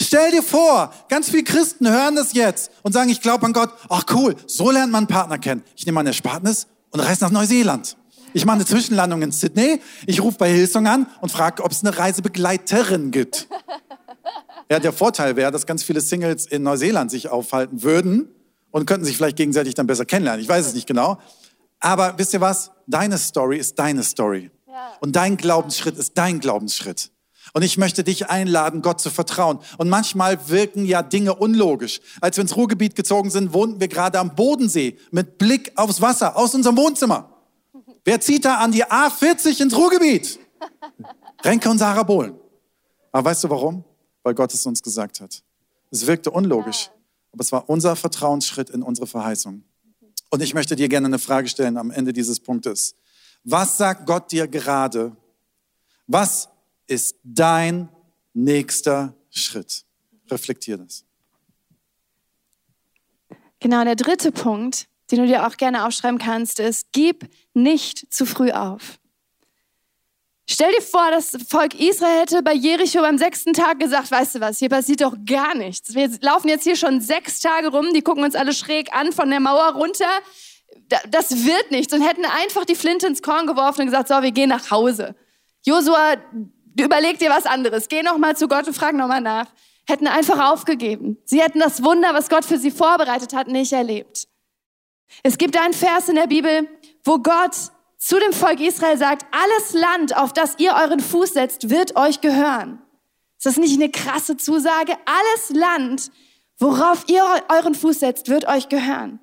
Stell 0.00 0.30
dir 0.30 0.42
vor, 0.42 0.92
ganz 1.08 1.28
viele 1.28 1.44
Christen 1.44 1.88
hören 1.88 2.16
das 2.16 2.32
jetzt 2.32 2.70
und 2.82 2.92
sagen, 2.92 3.10
ich 3.10 3.20
glaube 3.20 3.44
an 3.44 3.52
Gott. 3.52 3.70
Ach 3.90 4.04
cool, 4.14 4.34
so 4.46 4.70
lernt 4.70 4.90
man 4.90 5.00
einen 5.00 5.06
Partner 5.06 5.38
kennen. 5.38 5.62
Ich 5.76 5.84
nehme 5.84 5.96
meine 5.96 6.10
Erspartnis 6.10 6.66
und 6.90 7.00
reise 7.00 7.24
nach 7.24 7.30
Neuseeland. 7.30 7.96
Ich 8.32 8.46
mache 8.46 8.56
eine 8.56 8.64
Zwischenlandung 8.64 9.20
in 9.20 9.32
Sydney. 9.32 9.80
Ich 10.06 10.22
rufe 10.22 10.38
bei 10.38 10.50
Hillsong 10.50 10.86
an 10.86 11.06
und 11.20 11.30
frage, 11.30 11.64
ob 11.64 11.72
es 11.72 11.84
eine 11.84 11.96
Reisebegleiterin 11.96 13.10
gibt. 13.10 13.48
Ja, 14.70 14.78
der 14.78 14.92
Vorteil 14.92 15.36
wäre, 15.36 15.50
dass 15.50 15.66
ganz 15.66 15.82
viele 15.82 16.00
Singles 16.00 16.46
in 16.46 16.62
Neuseeland 16.62 17.10
sich 17.10 17.28
aufhalten 17.28 17.82
würden 17.82 18.28
und 18.70 18.86
könnten 18.86 19.04
sich 19.04 19.16
vielleicht 19.16 19.36
gegenseitig 19.36 19.74
dann 19.74 19.86
besser 19.86 20.04
kennenlernen. 20.04 20.42
Ich 20.42 20.48
weiß 20.48 20.66
es 20.66 20.74
nicht 20.74 20.86
genau. 20.86 21.18
Aber 21.80 22.18
wisst 22.18 22.32
ihr 22.34 22.40
was? 22.40 22.70
Deine 22.86 23.18
Story 23.18 23.58
ist 23.58 23.78
deine 23.78 24.02
Story. 24.02 24.50
Ja. 24.66 24.92
Und 25.00 25.16
dein 25.16 25.36
Glaubensschritt 25.36 25.96
ist 25.96 26.16
dein 26.16 26.40
Glaubensschritt. 26.40 27.10
Und 27.54 27.62
ich 27.62 27.78
möchte 27.78 28.04
dich 28.04 28.28
einladen, 28.28 28.82
Gott 28.82 29.00
zu 29.00 29.10
vertrauen. 29.10 29.58
Und 29.78 29.88
manchmal 29.88 30.48
wirken 30.48 30.84
ja 30.84 31.02
Dinge 31.02 31.34
unlogisch. 31.34 32.00
Als 32.20 32.36
wir 32.36 32.42
ins 32.42 32.56
Ruhrgebiet 32.56 32.94
gezogen 32.94 33.30
sind, 33.30 33.52
wohnten 33.52 33.80
wir 33.80 33.88
gerade 33.88 34.18
am 34.18 34.34
Bodensee 34.34 34.98
mit 35.10 35.38
Blick 35.38 35.72
aufs 35.76 36.00
Wasser 36.00 36.36
aus 36.36 36.54
unserem 36.54 36.76
Wohnzimmer. 36.76 37.30
Wer 38.04 38.20
zieht 38.20 38.44
da 38.44 38.58
an 38.58 38.72
die 38.72 38.84
A40 38.84 39.62
ins 39.62 39.76
Ruhrgebiet? 39.76 40.38
Renke 41.44 41.70
und 41.70 41.78
Sarah 41.78 42.02
Bohlen. 42.02 42.34
Aber 43.12 43.30
weißt 43.30 43.44
du 43.44 43.50
warum? 43.50 43.84
Weil 44.22 44.34
Gott 44.34 44.52
es 44.52 44.66
uns 44.66 44.82
gesagt 44.82 45.20
hat. 45.20 45.42
Es 45.90 46.06
wirkte 46.06 46.30
unlogisch, 46.30 46.90
aber 47.32 47.40
es 47.40 47.52
war 47.52 47.68
unser 47.68 47.96
Vertrauensschritt 47.96 48.70
in 48.70 48.82
unsere 48.82 49.06
Verheißung. 49.06 49.62
Und 50.30 50.42
ich 50.42 50.54
möchte 50.54 50.76
dir 50.76 50.88
gerne 50.88 51.06
eine 51.06 51.18
Frage 51.18 51.48
stellen 51.48 51.76
am 51.76 51.90
Ende 51.90 52.12
dieses 52.12 52.40
Punktes. 52.40 52.94
Was 53.44 53.78
sagt 53.78 54.06
Gott 54.06 54.30
dir 54.30 54.46
gerade? 54.46 55.16
Was 56.06 56.48
ist 56.86 57.16
dein 57.22 57.88
nächster 58.34 59.14
Schritt? 59.30 59.84
Reflektier 60.30 60.78
das. 60.78 61.04
Genau, 63.60 63.82
der 63.84 63.96
dritte 63.96 64.30
Punkt, 64.30 64.88
den 65.10 65.20
du 65.20 65.26
dir 65.26 65.46
auch 65.46 65.56
gerne 65.56 65.86
aufschreiben 65.86 66.18
kannst, 66.18 66.60
ist, 66.60 66.88
gib 66.92 67.28
nicht 67.54 68.12
zu 68.12 68.26
früh 68.26 68.52
auf. 68.52 68.98
Stell 70.50 70.72
dir 70.72 70.80
vor, 70.80 71.10
das 71.10 71.36
Volk 71.46 71.78
Israel 71.78 72.20
hätte 72.20 72.42
bei 72.42 72.54
Jericho 72.54 73.02
beim 73.02 73.18
sechsten 73.18 73.52
Tag 73.52 73.80
gesagt, 73.80 74.10
weißt 74.10 74.36
du 74.36 74.40
was, 74.40 74.58
hier 74.58 74.70
passiert 74.70 75.02
doch 75.02 75.14
gar 75.26 75.54
nichts. 75.54 75.94
Wir 75.94 76.08
laufen 76.22 76.48
jetzt 76.48 76.64
hier 76.64 76.76
schon 76.76 77.02
sechs 77.02 77.40
Tage 77.40 77.68
rum, 77.68 77.92
die 77.92 78.00
gucken 78.00 78.24
uns 78.24 78.34
alle 78.34 78.54
schräg 78.54 78.94
an 78.94 79.12
von 79.12 79.28
der 79.28 79.40
Mauer 79.40 79.74
runter. 79.74 80.08
Das 81.10 81.44
wird 81.44 81.70
nichts 81.70 81.92
und 81.92 82.00
hätten 82.00 82.24
einfach 82.24 82.64
die 82.64 82.76
Flinte 82.76 83.06
ins 83.06 83.20
Korn 83.20 83.46
geworfen 83.46 83.82
und 83.82 83.86
gesagt, 83.88 84.08
so, 84.08 84.22
wir 84.22 84.32
gehen 84.32 84.48
nach 84.48 84.70
Hause. 84.70 85.14
Josua, 85.66 86.14
überleg 86.80 87.18
dir 87.18 87.28
was 87.28 87.44
anderes. 87.44 87.88
Geh 87.88 88.02
noch 88.02 88.16
mal 88.16 88.34
zu 88.34 88.48
Gott 88.48 88.66
und 88.66 88.74
frag 88.74 88.94
noch 88.94 89.06
mal 89.06 89.20
nach. 89.20 89.48
Hätten 89.86 90.06
einfach 90.06 90.50
aufgegeben. 90.50 91.18
Sie 91.26 91.42
hätten 91.42 91.60
das 91.60 91.82
Wunder, 91.82 92.14
was 92.14 92.30
Gott 92.30 92.46
für 92.46 92.56
sie 92.56 92.70
vorbereitet 92.70 93.34
hat, 93.34 93.48
nicht 93.48 93.72
erlebt. 93.74 94.28
Es 95.22 95.36
gibt 95.36 95.58
einen 95.58 95.74
Vers 95.74 96.08
in 96.08 96.14
der 96.14 96.26
Bibel, 96.26 96.68
wo 97.04 97.18
Gott 97.18 97.70
zu 97.98 98.18
dem 98.20 98.32
Volk 98.32 98.60
Israel 98.60 98.96
sagt, 98.96 99.26
alles 99.32 99.72
Land, 99.72 100.16
auf 100.16 100.32
das 100.32 100.54
ihr 100.58 100.72
euren 100.72 101.00
Fuß 101.00 101.34
setzt, 101.34 101.68
wird 101.68 101.96
euch 101.96 102.20
gehören. 102.20 102.80
Ist 103.36 103.46
das 103.46 103.56
nicht 103.56 103.74
eine 103.74 103.90
krasse 103.90 104.36
Zusage? 104.36 104.96
Alles 105.04 105.50
Land, 105.50 106.10
worauf 106.58 107.04
ihr 107.08 107.24
euren 107.48 107.74
Fuß 107.74 108.00
setzt, 108.00 108.28
wird 108.28 108.46
euch 108.46 108.68
gehören. 108.68 109.18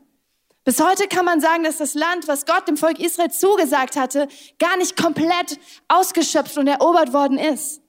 Bis 0.65 0.81
heute 0.81 1.07
kann 1.07 1.25
man 1.25 1.39
sagen, 1.39 1.63
dass 1.63 1.77
das 1.77 1.93
Land, 1.93 2.27
was 2.27 2.45
Gott 2.45 2.67
dem 2.67 2.75
Volk 2.75 2.99
Israel 2.99 3.31
zugesagt 3.31 3.95
hatte, 3.95 4.27
gar 4.59 4.75
nicht 4.77 4.97
komplett 4.97 5.59
ausgeschöpft 5.87 6.57
und 6.57 6.67
erobert 6.67 7.13
worden 7.13 7.37
ist. 7.37 7.81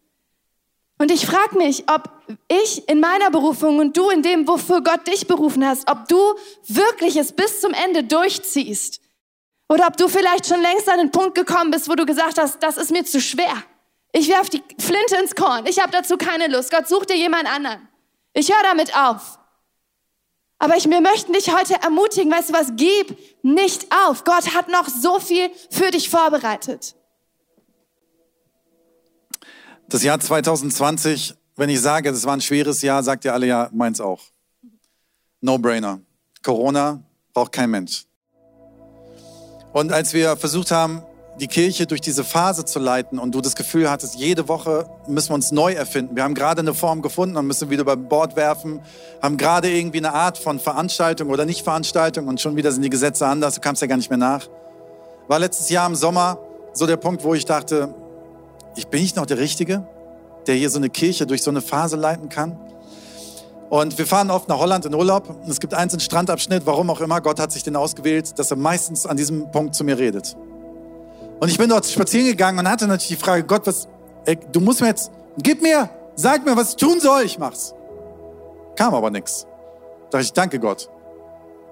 Und 0.99 1.11
ich 1.11 1.27
frage 1.27 1.59
mich, 1.59 1.85
ob 1.91 2.11
ich 2.49 2.89
in 2.89 3.01
meiner 3.01 3.31
Berufung 3.31 3.79
und 3.79 3.97
du 3.97 4.09
in 4.11 4.23
dem, 4.23 4.47
wofür 4.47 4.83
Gott 4.83 5.07
dich 5.07 5.27
berufen 5.27 5.67
hast, 5.67 5.91
ob 5.91 6.09
du 6.09 6.17
wirklich 6.69 7.17
es 7.17 7.33
bis 7.33 7.61
zum 7.61 7.73
Ende 7.73 8.05
durchziehst 8.05 9.01
oder 9.69 9.87
ob 9.89 9.97
du 9.97 10.09
vielleicht 10.09 10.47
schon 10.47 10.61
längst 10.61 10.89
an 10.89 10.99
den 10.99 11.11
Punkt 11.11 11.35
gekommen 11.35 11.71
bist, 11.71 11.89
wo 11.89 11.95
du 11.95 12.07
gesagt 12.07 12.39
hast, 12.39 12.63
das 12.63 12.77
ist 12.77 12.91
mir 12.91 13.05
zu 13.05 13.21
schwer. 13.21 13.63
Ich 14.13 14.29
werf 14.29 14.49
die 14.49 14.63
Flinte 14.79 15.17
ins 15.17 15.35
Korn. 15.35 15.67
Ich 15.67 15.81
habe 15.81 15.91
dazu 15.91 16.17
keine 16.17 16.47
Lust. 16.49 16.71
Gott 16.71 16.89
sucht 16.89 17.11
dir 17.11 17.17
jemand 17.17 17.47
anderen. 17.47 17.89
Ich 18.33 18.49
höre 18.49 18.63
damit 18.63 18.97
auf. 18.97 19.39
Aber 20.59 20.77
ich, 20.77 20.89
wir 20.89 21.01
möchten 21.01 21.33
dich 21.33 21.55
heute 21.55 21.75
ermutigen, 21.83 22.33
weißt 22.33 22.51
du 22.51 22.55
was, 22.55 22.73
gib 22.77 23.19
nicht 23.43 23.93
auf. 23.93 24.25
Gott 24.25 24.55
hat 24.55 24.69
noch 24.69 24.89
so 24.89 25.21
viel 25.21 25.51
für 25.71 25.91
dich 25.91 26.09
vorbereitet. 26.09 26.95
Das 29.89 30.03
Jahr 30.03 30.19
2020, 30.19 31.35
wenn 31.57 31.69
ich 31.69 31.81
sage, 31.81 32.11
das 32.11 32.25
war 32.25 32.33
ein 32.33 32.41
schweres 32.41 32.81
Jahr, 32.83 33.03
sagt 33.03 33.25
ihr 33.25 33.35
alle 33.35 33.47
ja, 33.47 33.69
meins 33.73 34.01
auch. 34.01 34.23
No-brainer. 35.41 36.01
Corona 36.43 37.03
braucht 37.35 37.53
kein 37.53 37.71
Mensch. 37.71 38.06
Und 39.77 39.93
als 39.93 40.15
wir 40.15 40.39
versucht 40.39 40.71
haben, 40.71 41.03
die 41.39 41.49
Kirche 41.49 41.87
durch 41.87 42.01
diese 42.01 42.25
Phase 42.25 42.65
zu 42.65 42.79
leiten 42.79 43.19
und 43.19 43.35
du 43.35 43.43
das 43.43 43.57
Gefühl 43.57 43.91
hattest, 43.91 44.15
jede 44.15 44.49
Woche 44.49 44.87
müssen 45.07 45.29
wir 45.29 45.35
uns 45.35 45.53
neu 45.53 45.75
erfinden. 45.75 46.17
Wir 46.17 46.23
haben 46.23 46.33
gerade 46.33 46.63
eine 46.63 46.73
Form 46.73 47.03
gefunden 47.03 47.37
und 47.37 47.47
müssen 47.47 47.69
wieder 47.69 47.83
über 47.83 47.95
Bord 47.95 48.37
werfen, 48.37 48.81
haben 49.21 49.37
gerade 49.37 49.71
irgendwie 49.71 49.99
eine 49.99 50.15
Art 50.15 50.39
von 50.39 50.59
Veranstaltung 50.59 51.29
oder 51.29 51.45
Nicht-Veranstaltung 51.45 52.27
und 52.27 52.41
schon 52.41 52.57
wieder 52.57 52.73
sind 52.73 52.85
die 52.85 52.89
Gesetze 52.89 53.27
anders, 53.27 53.57
du 53.57 53.61
kamst 53.61 53.83
ja 53.83 53.87
gar 53.87 53.99
nicht 53.99 54.09
mehr 54.09 54.17
nach. 54.17 54.49
War 55.29 55.41
letztes 55.41 55.69
Jahr 55.69 55.87
im 55.87 55.95
Sommer 55.95 56.39
so 56.73 56.87
der 56.87 56.97
Punkt, 56.97 57.23
wo 57.23 57.35
ich 57.35 57.45
dachte, 57.45 57.93
ich 58.77 58.87
bin 58.87 59.03
nicht 59.03 59.17
noch 59.17 59.27
der 59.27 59.37
Richtige, 59.37 59.87
der 60.47 60.55
hier 60.55 60.71
so 60.71 60.79
eine 60.79 60.89
Kirche 60.89 61.27
durch 61.27 61.43
so 61.43 61.51
eine 61.51 61.61
Phase 61.61 61.97
leiten 61.97 62.31
kann. 62.31 62.59
Und 63.69 63.99
wir 63.99 64.07
fahren 64.07 64.31
oft 64.31 64.49
nach 64.49 64.59
Holland 64.59 64.87
in 64.87 64.95
Urlaub. 64.95 65.29
Und 65.29 65.49
es 65.49 65.59
gibt 65.59 65.75
einen 65.75 65.99
Strandabschnitt, 65.99 66.67
warum 66.67 66.91
auch 66.91 67.01
immer. 67.01 67.21
Gott 67.21 67.41
hat 67.41 67.51
sich 67.53 67.63
den 67.63 67.77
ausgewählt, 67.77 68.39
dass 68.39 68.51
er 68.51 68.57
meistens 68.57 69.07
an 69.07 69.17
diesem 69.17 69.51
Punkt 69.51 69.75
zu 69.75 69.83
mir 69.85 69.99
redet. 69.99 70.37
Und 71.41 71.49
ich 71.49 71.59
bin 71.59 71.69
dort 71.69 71.85
spazieren 71.87 72.27
gegangen 72.27 72.59
und 72.59 72.69
hatte 72.69 72.87
natürlich 72.87 73.19
die 73.19 73.25
Frage, 73.25 73.45
Gott, 73.45 73.67
was, 73.67 73.89
ey, 74.25 74.39
du 74.53 74.61
musst 74.61 74.81
mir 74.81 74.89
jetzt, 74.89 75.11
gib 75.39 75.63
mir, 75.63 75.91
sag 76.15 76.45
mir, 76.45 76.57
was 76.57 76.71
ich 76.71 76.77
tun 76.77 77.01
soll, 77.01 77.23
ich 77.25 77.39
mach's. 77.39 77.75
Kam 78.77 78.95
aber 78.95 79.11
nichts. 79.11 79.47
Da 80.11 80.19
dachte 80.19 80.25
ich, 80.25 80.33
danke 80.33 80.59
Gott. 80.61 80.89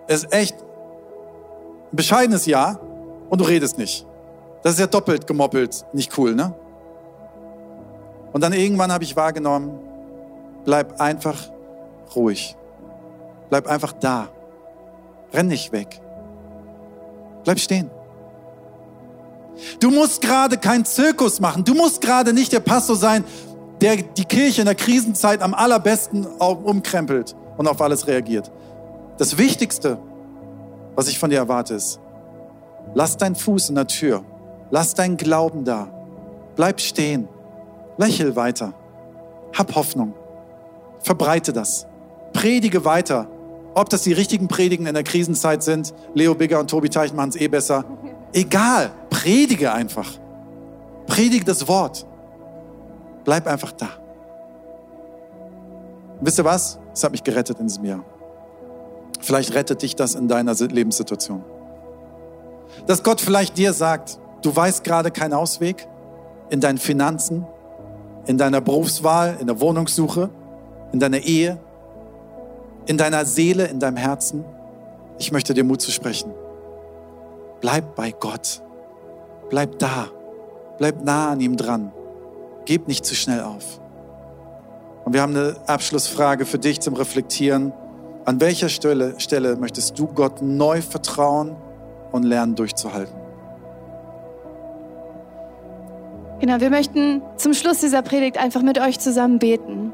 Es 0.06 0.24
ist 0.24 0.32
echt 0.32 0.56
ein 0.60 1.96
bescheidenes 1.96 2.44
Jahr 2.46 2.80
und 3.30 3.40
du 3.40 3.44
redest 3.44 3.78
nicht. 3.78 4.06
Das 4.62 4.74
ist 4.74 4.80
ja 4.80 4.86
doppelt 4.86 5.26
gemoppelt, 5.26 5.84
nicht 5.92 6.16
cool, 6.18 6.34
ne? 6.34 6.54
Und 8.32 8.40
dann 8.40 8.52
irgendwann 8.52 8.90
habe 8.92 9.04
ich 9.04 9.14
wahrgenommen, 9.14 9.78
bleib 10.64 11.00
einfach 11.00 11.53
ruhig. 12.14 12.56
Bleib 13.50 13.66
einfach 13.66 13.92
da. 13.92 14.28
Renn 15.32 15.48
nicht 15.48 15.72
weg. 15.72 16.00
Bleib 17.44 17.58
stehen. 17.58 17.90
Du 19.80 19.90
musst 19.90 20.20
gerade 20.20 20.56
keinen 20.56 20.84
Zirkus 20.84 21.40
machen. 21.40 21.64
Du 21.64 21.74
musst 21.74 22.00
gerade 22.00 22.32
nicht 22.32 22.52
der 22.52 22.60
Pastor 22.60 22.96
sein, 22.96 23.24
der 23.80 23.96
die 23.96 24.24
Kirche 24.24 24.62
in 24.62 24.66
der 24.66 24.74
Krisenzeit 24.74 25.42
am 25.42 25.54
allerbesten 25.54 26.26
umkrempelt 26.26 27.36
und 27.56 27.68
auf 27.68 27.80
alles 27.80 28.06
reagiert. 28.06 28.50
Das 29.18 29.38
Wichtigste, 29.38 29.98
was 30.94 31.08
ich 31.08 31.18
von 31.18 31.30
dir 31.30 31.38
erwarte, 31.38 31.74
ist, 31.74 32.00
lass 32.94 33.16
deinen 33.16 33.36
Fuß 33.36 33.68
in 33.68 33.74
der 33.76 33.86
Tür. 33.86 34.24
Lass 34.70 34.94
deinen 34.94 35.16
Glauben 35.16 35.64
da. 35.64 35.88
Bleib 36.56 36.80
stehen. 36.80 37.28
Lächel 37.96 38.34
weiter. 38.34 38.74
Hab 39.56 39.74
Hoffnung. 39.76 40.14
Verbreite 41.00 41.52
das. 41.52 41.86
Predige 42.34 42.84
weiter. 42.84 43.28
Ob 43.74 43.88
das 43.88 44.02
die 44.02 44.12
richtigen 44.12 44.46
Predigen 44.48 44.86
in 44.86 44.94
der 44.94 45.02
Krisenzeit 45.02 45.62
sind, 45.62 45.94
Leo 46.12 46.34
Bigger 46.34 46.60
und 46.60 46.68
Tobi 46.68 46.90
Teich 46.90 47.14
machen 47.14 47.30
es 47.30 47.36
eh 47.36 47.48
besser. 47.48 47.84
Egal, 48.32 48.90
predige 49.08 49.72
einfach. 49.72 50.10
Predige 51.06 51.44
das 51.44 51.66
Wort. 51.66 52.06
Bleib 53.24 53.46
einfach 53.46 53.72
da. 53.72 53.88
Wisst 56.20 56.38
ihr 56.38 56.44
was? 56.44 56.78
Es 56.92 57.02
hat 57.02 57.12
mich 57.12 57.24
gerettet 57.24 57.58
in 57.58 57.66
diesem 57.66 57.84
Jahr. 57.84 58.04
Vielleicht 59.20 59.54
rettet 59.54 59.82
dich 59.82 59.96
das 59.96 60.14
in 60.14 60.28
deiner 60.28 60.54
Lebenssituation. 60.54 61.42
Dass 62.86 63.02
Gott 63.02 63.20
vielleicht 63.20 63.56
dir 63.56 63.72
sagt, 63.72 64.18
du 64.42 64.54
weißt 64.54 64.84
gerade 64.84 65.10
keinen 65.10 65.32
Ausweg 65.32 65.88
in 66.50 66.60
deinen 66.60 66.78
Finanzen, 66.78 67.46
in 68.26 68.38
deiner 68.38 68.60
Berufswahl, 68.60 69.36
in 69.40 69.46
der 69.46 69.60
Wohnungssuche, 69.60 70.30
in 70.92 71.00
deiner 71.00 71.18
Ehe, 71.18 71.58
in 72.86 72.96
deiner 72.96 73.24
Seele, 73.24 73.66
in 73.66 73.80
deinem 73.80 73.96
Herzen. 73.96 74.44
Ich 75.18 75.32
möchte 75.32 75.54
dir 75.54 75.64
Mut 75.64 75.80
zu 75.80 75.90
sprechen. 75.90 76.32
Bleib 77.60 77.94
bei 77.94 78.10
Gott. 78.12 78.62
Bleib 79.50 79.78
da. 79.78 80.08
Bleib 80.78 81.04
nah 81.04 81.30
an 81.30 81.40
ihm 81.40 81.56
dran. 81.56 81.92
Gib 82.64 82.88
nicht 82.88 83.04
zu 83.04 83.14
schnell 83.14 83.40
auf. 83.42 83.80
Und 85.04 85.12
wir 85.12 85.22
haben 85.22 85.36
eine 85.36 85.56
Abschlussfrage 85.66 86.46
für 86.46 86.58
dich 86.58 86.80
zum 86.80 86.94
Reflektieren. 86.94 87.72
An 88.24 88.40
welcher 88.40 88.68
Stelle, 88.68 89.14
Stelle 89.18 89.56
möchtest 89.56 89.98
du 89.98 90.06
Gott 90.06 90.40
neu 90.40 90.80
vertrauen 90.80 91.56
und 92.10 92.22
lernen 92.22 92.54
durchzuhalten? 92.54 93.14
Genau, 96.40 96.60
wir 96.60 96.70
möchten 96.70 97.22
zum 97.36 97.54
Schluss 97.54 97.78
dieser 97.78 98.02
Predigt 98.02 98.38
einfach 98.38 98.62
mit 98.62 98.78
euch 98.78 98.98
zusammen 98.98 99.38
beten. 99.38 99.92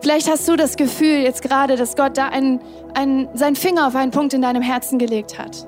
Vielleicht 0.00 0.30
hast 0.30 0.48
du 0.48 0.56
das 0.56 0.76
Gefühl 0.76 1.18
jetzt 1.18 1.42
gerade, 1.42 1.76
dass 1.76 1.94
Gott 1.94 2.16
da 2.16 2.28
einen, 2.28 2.60
einen, 2.94 3.28
seinen 3.34 3.56
Finger 3.56 3.86
auf 3.86 3.94
einen 3.94 4.10
Punkt 4.10 4.32
in 4.32 4.42
deinem 4.42 4.62
Herzen 4.62 4.98
gelegt 4.98 5.38
hat, 5.38 5.66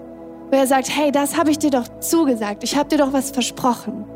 wo 0.50 0.56
er 0.56 0.66
sagt, 0.66 0.88
hey, 0.94 1.12
das 1.12 1.36
habe 1.36 1.50
ich 1.50 1.58
dir 1.58 1.70
doch 1.70 1.86
zugesagt, 2.00 2.64
ich 2.64 2.76
habe 2.76 2.88
dir 2.88 2.98
doch 2.98 3.12
was 3.12 3.30
versprochen. 3.30 4.06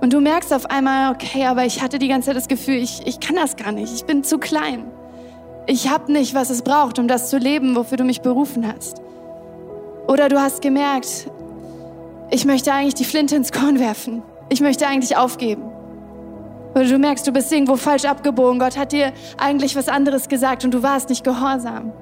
Und 0.00 0.12
du 0.12 0.20
merkst 0.20 0.52
auf 0.52 0.66
einmal, 0.66 1.12
okay, 1.12 1.44
aber 1.44 1.64
ich 1.64 1.82
hatte 1.82 1.98
die 1.98 2.08
ganze 2.08 2.26
Zeit 2.26 2.36
das 2.36 2.48
Gefühl, 2.48 2.76
ich, 2.76 3.06
ich 3.06 3.20
kann 3.20 3.36
das 3.36 3.56
gar 3.56 3.70
nicht, 3.70 3.94
ich 3.94 4.04
bin 4.04 4.24
zu 4.24 4.38
klein. 4.38 4.90
Ich 5.66 5.88
habe 5.88 6.10
nicht, 6.10 6.34
was 6.34 6.50
es 6.50 6.62
braucht, 6.62 6.98
um 6.98 7.06
das 7.06 7.30
zu 7.30 7.38
leben, 7.38 7.76
wofür 7.76 7.98
du 7.98 8.04
mich 8.04 8.22
berufen 8.22 8.66
hast. 8.66 9.00
Oder 10.08 10.28
du 10.28 10.40
hast 10.40 10.62
gemerkt, 10.62 11.30
ich 12.30 12.44
möchte 12.44 12.72
eigentlich 12.72 12.94
die 12.94 13.04
Flinte 13.04 13.36
ins 13.36 13.52
Korn 13.52 13.78
werfen. 13.78 14.22
Ich 14.48 14.60
möchte 14.60 14.86
eigentlich 14.88 15.16
aufgeben. 15.16 15.69
Oder 16.74 16.84
du 16.84 16.98
merkst, 16.98 17.26
du 17.26 17.32
bist 17.32 17.52
irgendwo 17.52 17.76
falsch 17.76 18.04
abgebogen. 18.04 18.58
Gott 18.58 18.76
hat 18.76 18.92
dir 18.92 19.12
eigentlich 19.38 19.76
was 19.76 19.88
anderes 19.88 20.28
gesagt 20.28 20.64
und 20.64 20.72
du 20.72 20.82
warst 20.82 21.08
nicht 21.08 21.24
gehorsam. 21.24 21.92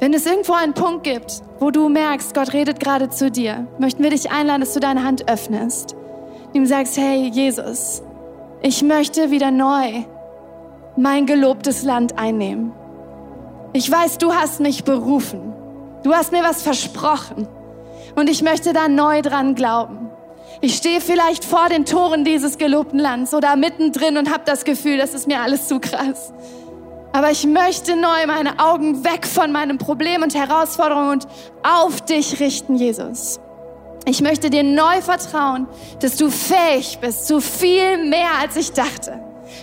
Wenn 0.00 0.14
es 0.14 0.26
irgendwo 0.26 0.52
einen 0.52 0.74
Punkt 0.74 1.04
gibt, 1.04 1.42
wo 1.58 1.70
du 1.70 1.88
merkst, 1.88 2.32
Gott 2.34 2.52
redet 2.52 2.78
gerade 2.80 3.08
zu 3.08 3.30
dir, 3.30 3.66
möchten 3.78 4.02
wir 4.02 4.10
dich 4.10 4.30
einladen, 4.30 4.60
dass 4.60 4.72
du 4.72 4.80
deine 4.80 5.02
Hand 5.04 5.28
öffnest. 5.28 5.96
Ihm 6.52 6.66
sagst, 6.66 6.96
hey 6.96 7.28
Jesus, 7.28 8.02
ich 8.62 8.82
möchte 8.82 9.30
wieder 9.30 9.50
neu 9.50 10.04
mein 10.96 11.26
gelobtes 11.26 11.82
Land 11.82 12.18
einnehmen. 12.18 12.72
Ich 13.72 13.90
weiß, 13.90 14.18
du 14.18 14.32
hast 14.32 14.60
mich 14.60 14.84
berufen. 14.84 15.52
Du 16.02 16.12
hast 16.12 16.32
mir 16.32 16.42
was 16.42 16.62
versprochen. 16.62 17.46
Und 18.16 18.28
ich 18.28 18.42
möchte 18.42 18.72
da 18.72 18.88
neu 18.88 19.22
dran 19.22 19.54
glauben. 19.54 20.07
Ich 20.60 20.76
stehe 20.76 21.00
vielleicht 21.00 21.44
vor 21.44 21.68
den 21.68 21.84
Toren 21.84 22.24
dieses 22.24 22.58
gelobten 22.58 22.98
Landes 22.98 23.32
oder 23.32 23.54
mittendrin 23.54 24.16
und 24.16 24.32
habe 24.32 24.42
das 24.44 24.64
Gefühl, 24.64 24.96
das 24.96 25.14
ist 25.14 25.28
mir 25.28 25.40
alles 25.40 25.68
zu 25.68 25.78
krass. 25.78 26.32
Aber 27.12 27.30
ich 27.30 27.46
möchte 27.46 27.96
neu 27.96 28.26
meine 28.26 28.58
Augen 28.58 29.04
weg 29.04 29.26
von 29.26 29.52
meinem 29.52 29.78
Problem 29.78 30.22
und 30.22 30.34
Herausforderung 30.34 31.10
und 31.10 31.28
auf 31.62 32.00
dich 32.02 32.40
richten, 32.40 32.74
Jesus. 32.74 33.38
Ich 34.04 34.20
möchte 34.20 34.50
dir 34.50 34.62
neu 34.62 35.00
vertrauen, 35.00 35.68
dass 36.00 36.16
du 36.16 36.30
fähig 36.30 36.98
bist 37.00 37.26
zu 37.26 37.40
viel 37.40 37.98
mehr, 38.08 38.30
als 38.40 38.56
ich 38.56 38.72
dachte. 38.72 39.20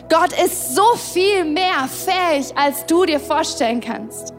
Gott 0.10 0.31
ist 0.43 0.75
so 0.75 0.95
viel 0.95 1.45
mehr 1.45 1.88
fähig, 1.89 2.55
als 2.55 2.86
du 2.86 3.05
dir 3.05 3.19
vorstellen 3.19 3.81
kannst. 3.81 4.35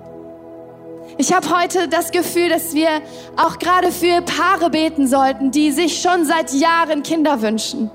Ich 1.18 1.33
habe 1.33 1.48
heute 1.48 1.88
das 1.88 2.11
Gefühl, 2.11 2.50
dass 2.50 2.74
wir 2.74 3.00
auch 3.37 3.59
gerade 3.59 3.90
für 3.90 4.20
Paare 4.20 4.68
beten 4.68 5.07
sollten, 5.07 5.50
die 5.50 5.70
sich 5.70 6.00
schon 6.02 6.26
seit 6.26 6.52
Jahren 6.52 7.02
Kinder 7.02 7.40
wünschen. 7.40 7.90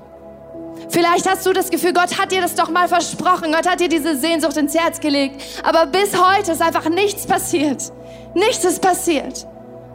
Vielleicht 0.88 1.30
hast 1.30 1.46
du 1.46 1.52
das 1.52 1.70
Gefühl, 1.70 1.92
Gott 1.92 2.18
hat 2.18 2.32
dir 2.32 2.40
das 2.40 2.56
doch 2.56 2.68
mal 2.68 2.88
versprochen, 2.88 3.52
Gott 3.52 3.68
hat 3.68 3.78
dir 3.78 3.88
diese 3.88 4.16
Sehnsucht 4.16 4.56
ins 4.56 4.74
Herz 4.74 4.98
gelegt, 4.98 5.40
aber 5.62 5.86
bis 5.86 6.20
heute 6.20 6.52
ist 6.52 6.60
einfach 6.60 6.88
nichts 6.88 7.26
passiert. 7.26 7.92
Nichts 8.34 8.64
ist 8.64 8.82
passiert. 8.82 9.46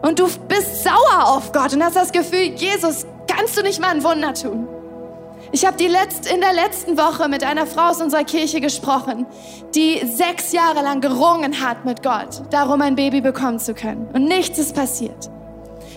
Und 0.01 0.19
du 0.19 0.27
bist 0.47 0.83
sauer 0.83 1.25
auf 1.27 1.51
Gott 1.51 1.73
und 1.73 1.83
hast 1.83 1.97
das 1.97 2.13
Gefühl, 2.13 2.53
Jesus, 2.55 3.05
kannst 3.27 3.57
du 3.57 3.61
nicht 3.61 3.81
mal 3.81 3.89
ein 3.89 4.03
Wunder 4.03 4.33
tun? 4.33 4.69
Ich 5.51 5.65
habe 5.65 5.77
letzt, 5.87 6.31
in 6.31 6.41
der 6.41 6.53
letzten 6.53 6.97
Woche 6.97 7.29
mit 7.29 7.43
einer 7.43 7.65
Frau 7.65 7.89
aus 7.89 8.01
unserer 8.01 8.23
Kirche 8.23 8.59
gesprochen, 8.59 9.25
die 9.75 10.05
sechs 10.05 10.51
Jahre 10.51 10.81
lang 10.81 11.01
gerungen 11.01 11.61
hat 11.61 11.85
mit 11.85 12.03
Gott, 12.03 12.43
darum 12.49 12.81
ein 12.81 12.95
Baby 12.95 13.21
bekommen 13.21 13.59
zu 13.59 13.73
können. 13.73 14.07
Und 14.13 14.25
nichts 14.25 14.59
ist 14.59 14.75
passiert. 14.75 15.29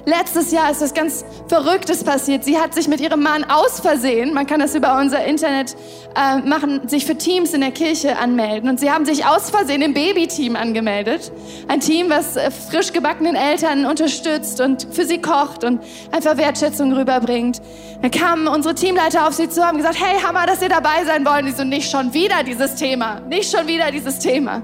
Letztes 0.05 0.51
Jahr 0.53 0.71
ist 0.71 0.81
was 0.81 0.95
ganz 0.95 1.25
Verrücktes 1.49 2.05
passiert. 2.05 2.45
Sie 2.45 2.59
hat 2.59 2.75
sich 2.75 2.89
mit 2.89 3.01
ihrem 3.01 3.23
Mann 3.23 3.45
aus 3.45 3.81
Versehen, 3.81 4.33
man 4.35 4.47
kann 4.47 4.61
das 4.61 4.75
über 4.75 4.99
unser 4.99 5.25
Internet 5.25 5.77
äh, 6.17 6.39
machen, 6.39 6.89
sich 6.89 7.07
für 7.07 7.17
Teams 7.17 7.53
in 7.53 7.61
der 7.61 7.71
Kirche 7.71 8.19
anmelden. 8.19 8.71
Und 8.71 8.81
sie 8.81 8.91
haben 8.91 9.05
sich 9.05 9.27
aus 9.27 9.51
Versehen 9.51 9.83
im 9.83 9.95
Babyteam 9.95 10.57
angemeldet. 10.57 11.33
Ein 11.69 11.81
Team, 11.81 12.09
was 12.09 12.37
äh, 12.37 12.51
frisch 12.51 12.93
gebackenen 12.93 13.37
Eltern 13.37 13.87
unterstützt 13.87 14.61
und 14.61 14.87
für 14.91 15.05
sie 15.05 15.21
kocht 15.21 15.65
und 15.65 15.81
einfach 16.11 16.37
Wertschätzung 16.37 16.93
rüberbringt. 16.93 17.61
Dann 18.03 18.11
kamen 18.11 18.49
unsere 18.49 18.75
Teamleiter 18.75 19.27
auf 19.27 19.35
sie 19.35 19.49
zu, 19.49 19.65
haben 19.65 19.77
gesagt, 19.77 19.99
hey, 20.01 20.21
Hammer, 20.21 20.47
dass 20.47 20.63
ihr 20.63 20.69
dabei 20.69 21.05
sein 21.05 21.27
wollen. 21.27 21.47
Die 21.47 21.53
so, 21.53 21.65
nicht 21.65 21.91
schon 21.91 22.15
wieder 22.15 22.43
dieses 22.43 22.75
Thema, 22.75 23.21
nicht 23.29 23.55
schon 23.55 23.67
wieder 23.67 23.91
dieses 23.91 24.19
Thema. 24.19 24.63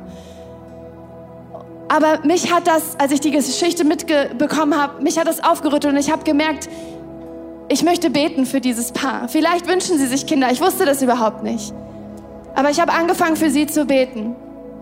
Aber 1.88 2.20
mich 2.25 2.53
hat 2.53 2.66
das, 2.66 2.99
als 2.99 3.12
ich 3.12 3.20
die 3.20 3.31
Geschichte 3.31 3.85
mitbekommen 3.85 4.81
habe, 4.81 5.03
mich 5.03 5.18
hat 5.18 5.29
das 5.29 5.42
aufgerüttelt 5.42 5.94
und 5.94 6.01
ich 6.01 6.11
habe 6.11 6.25
gemerkt, 6.25 6.68
ich 7.68 7.83
möchte 7.83 8.11
beten 8.11 8.46
für 8.46 8.61
dieses 8.61 8.92
Paar. 8.92 9.29
Vielleicht 9.29 9.68
wünschen 9.68 9.99
sie 9.99 10.07
sich 10.07 10.27
Kinder, 10.27 10.51
ich 10.51 10.61
wusste 10.61 10.85
das 10.85 11.03
überhaupt 11.03 11.42
nicht. 11.42 11.72
Aber 12.55 12.70
ich 12.70 12.81
habe 12.81 12.92
angefangen 12.92 13.37
für 13.37 13.51
sie 13.51 13.66
zu 13.66 13.85
beten. 13.85 14.35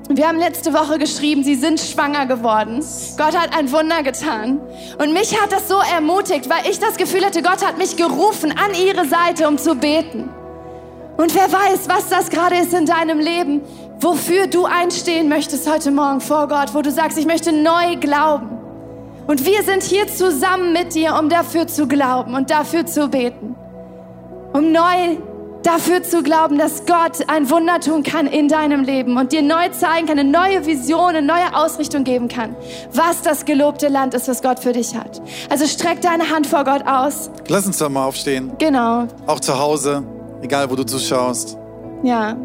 Wir 0.08 0.28
haben 0.28 0.38
letzte 0.38 0.74
Woche 0.74 0.98
geschrieben, 0.98 1.42
sie 1.42 1.54
sind 1.54 1.80
schwanger 1.80 2.26
geworden. 2.26 2.84
Gott 3.16 3.36
hat 3.38 3.56
ein 3.56 3.72
Wunder 3.72 4.02
getan. 4.02 4.60
Und 4.98 5.14
mich 5.14 5.40
hat 5.40 5.50
das 5.50 5.66
so 5.66 5.76
ermutigt, 5.94 6.48
weil 6.50 6.70
ich 6.70 6.78
das 6.78 6.98
Gefühl 6.98 7.24
hatte, 7.24 7.42
Gott 7.42 7.66
hat 7.66 7.78
mich 7.78 7.96
gerufen 7.96 8.52
an 8.52 8.74
ihre 8.74 9.06
Seite, 9.06 9.48
um 9.48 9.56
zu 9.56 9.74
beten. 9.74 10.28
Und 11.16 11.34
wer 11.34 11.50
weiß, 11.50 11.88
was 11.88 12.08
das 12.10 12.28
gerade 12.28 12.56
ist 12.56 12.74
in 12.74 12.86
deinem 12.86 13.18
Leben 13.18 13.62
wofür 14.00 14.46
du 14.46 14.64
einstehen 14.64 15.28
möchtest 15.28 15.70
heute 15.70 15.90
Morgen 15.90 16.20
vor 16.20 16.48
Gott, 16.48 16.74
wo 16.74 16.82
du 16.82 16.90
sagst, 16.90 17.18
ich 17.18 17.26
möchte 17.26 17.52
neu 17.52 17.96
glauben. 18.00 18.50
Und 19.26 19.46
wir 19.46 19.62
sind 19.62 19.82
hier 19.82 20.06
zusammen 20.06 20.72
mit 20.72 20.94
dir, 20.94 21.16
um 21.18 21.28
dafür 21.28 21.66
zu 21.66 21.86
glauben 21.86 22.34
und 22.34 22.50
dafür 22.50 22.84
zu 22.84 23.08
beten. 23.08 23.56
Um 24.52 24.70
neu 24.70 25.16
dafür 25.64 26.02
zu 26.02 26.22
glauben, 26.22 26.58
dass 26.58 26.84
Gott 26.86 27.26
ein 27.28 27.48
Wunder 27.50 27.80
tun 27.80 28.02
kann 28.02 28.26
in 28.26 28.48
deinem 28.48 28.84
Leben 28.84 29.16
und 29.16 29.32
dir 29.32 29.42
neu 29.42 29.70
zeigen 29.70 30.06
kann, 30.06 30.18
eine 30.18 30.30
neue 30.30 30.66
Vision, 30.66 31.16
eine 31.16 31.22
neue 31.22 31.54
Ausrichtung 31.54 32.04
geben 32.04 32.28
kann, 32.28 32.54
was 32.92 33.22
das 33.22 33.44
gelobte 33.46 33.88
Land 33.88 34.14
ist, 34.14 34.28
was 34.28 34.42
Gott 34.42 34.60
für 34.60 34.72
dich 34.72 34.94
hat. 34.94 35.22
Also 35.48 35.66
streck 35.66 36.02
deine 36.02 36.30
Hand 36.30 36.46
vor 36.46 36.64
Gott 36.64 36.86
aus. 36.86 37.30
Lass 37.48 37.66
uns 37.66 37.78
doch 37.78 37.88
mal 37.88 38.04
aufstehen. 38.04 38.52
Genau. 38.58 39.06
Auch 39.26 39.40
zu 39.40 39.58
Hause, 39.58 40.04
egal 40.42 40.70
wo 40.70 40.76
du 40.76 40.84
zuschaust. 40.84 41.56
Ja. 42.02 42.36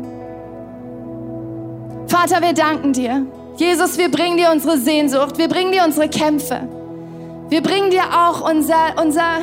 Vater, 2.09 2.41
wir 2.41 2.53
danken 2.53 2.91
dir. 2.91 3.27
Jesus, 3.57 3.99
wir 3.99 4.09
bringen 4.09 4.37
dir 4.37 4.49
unsere 4.51 4.79
Sehnsucht, 4.79 5.37
wir 5.37 5.47
bringen 5.47 5.71
dir 5.71 5.83
unsere 5.85 6.09
Kämpfe. 6.09 6.67
Wir 7.49 7.61
bringen 7.61 7.91
dir 7.91 8.01
auch 8.03 8.49
unser, 8.49 8.95
unser, 8.99 9.41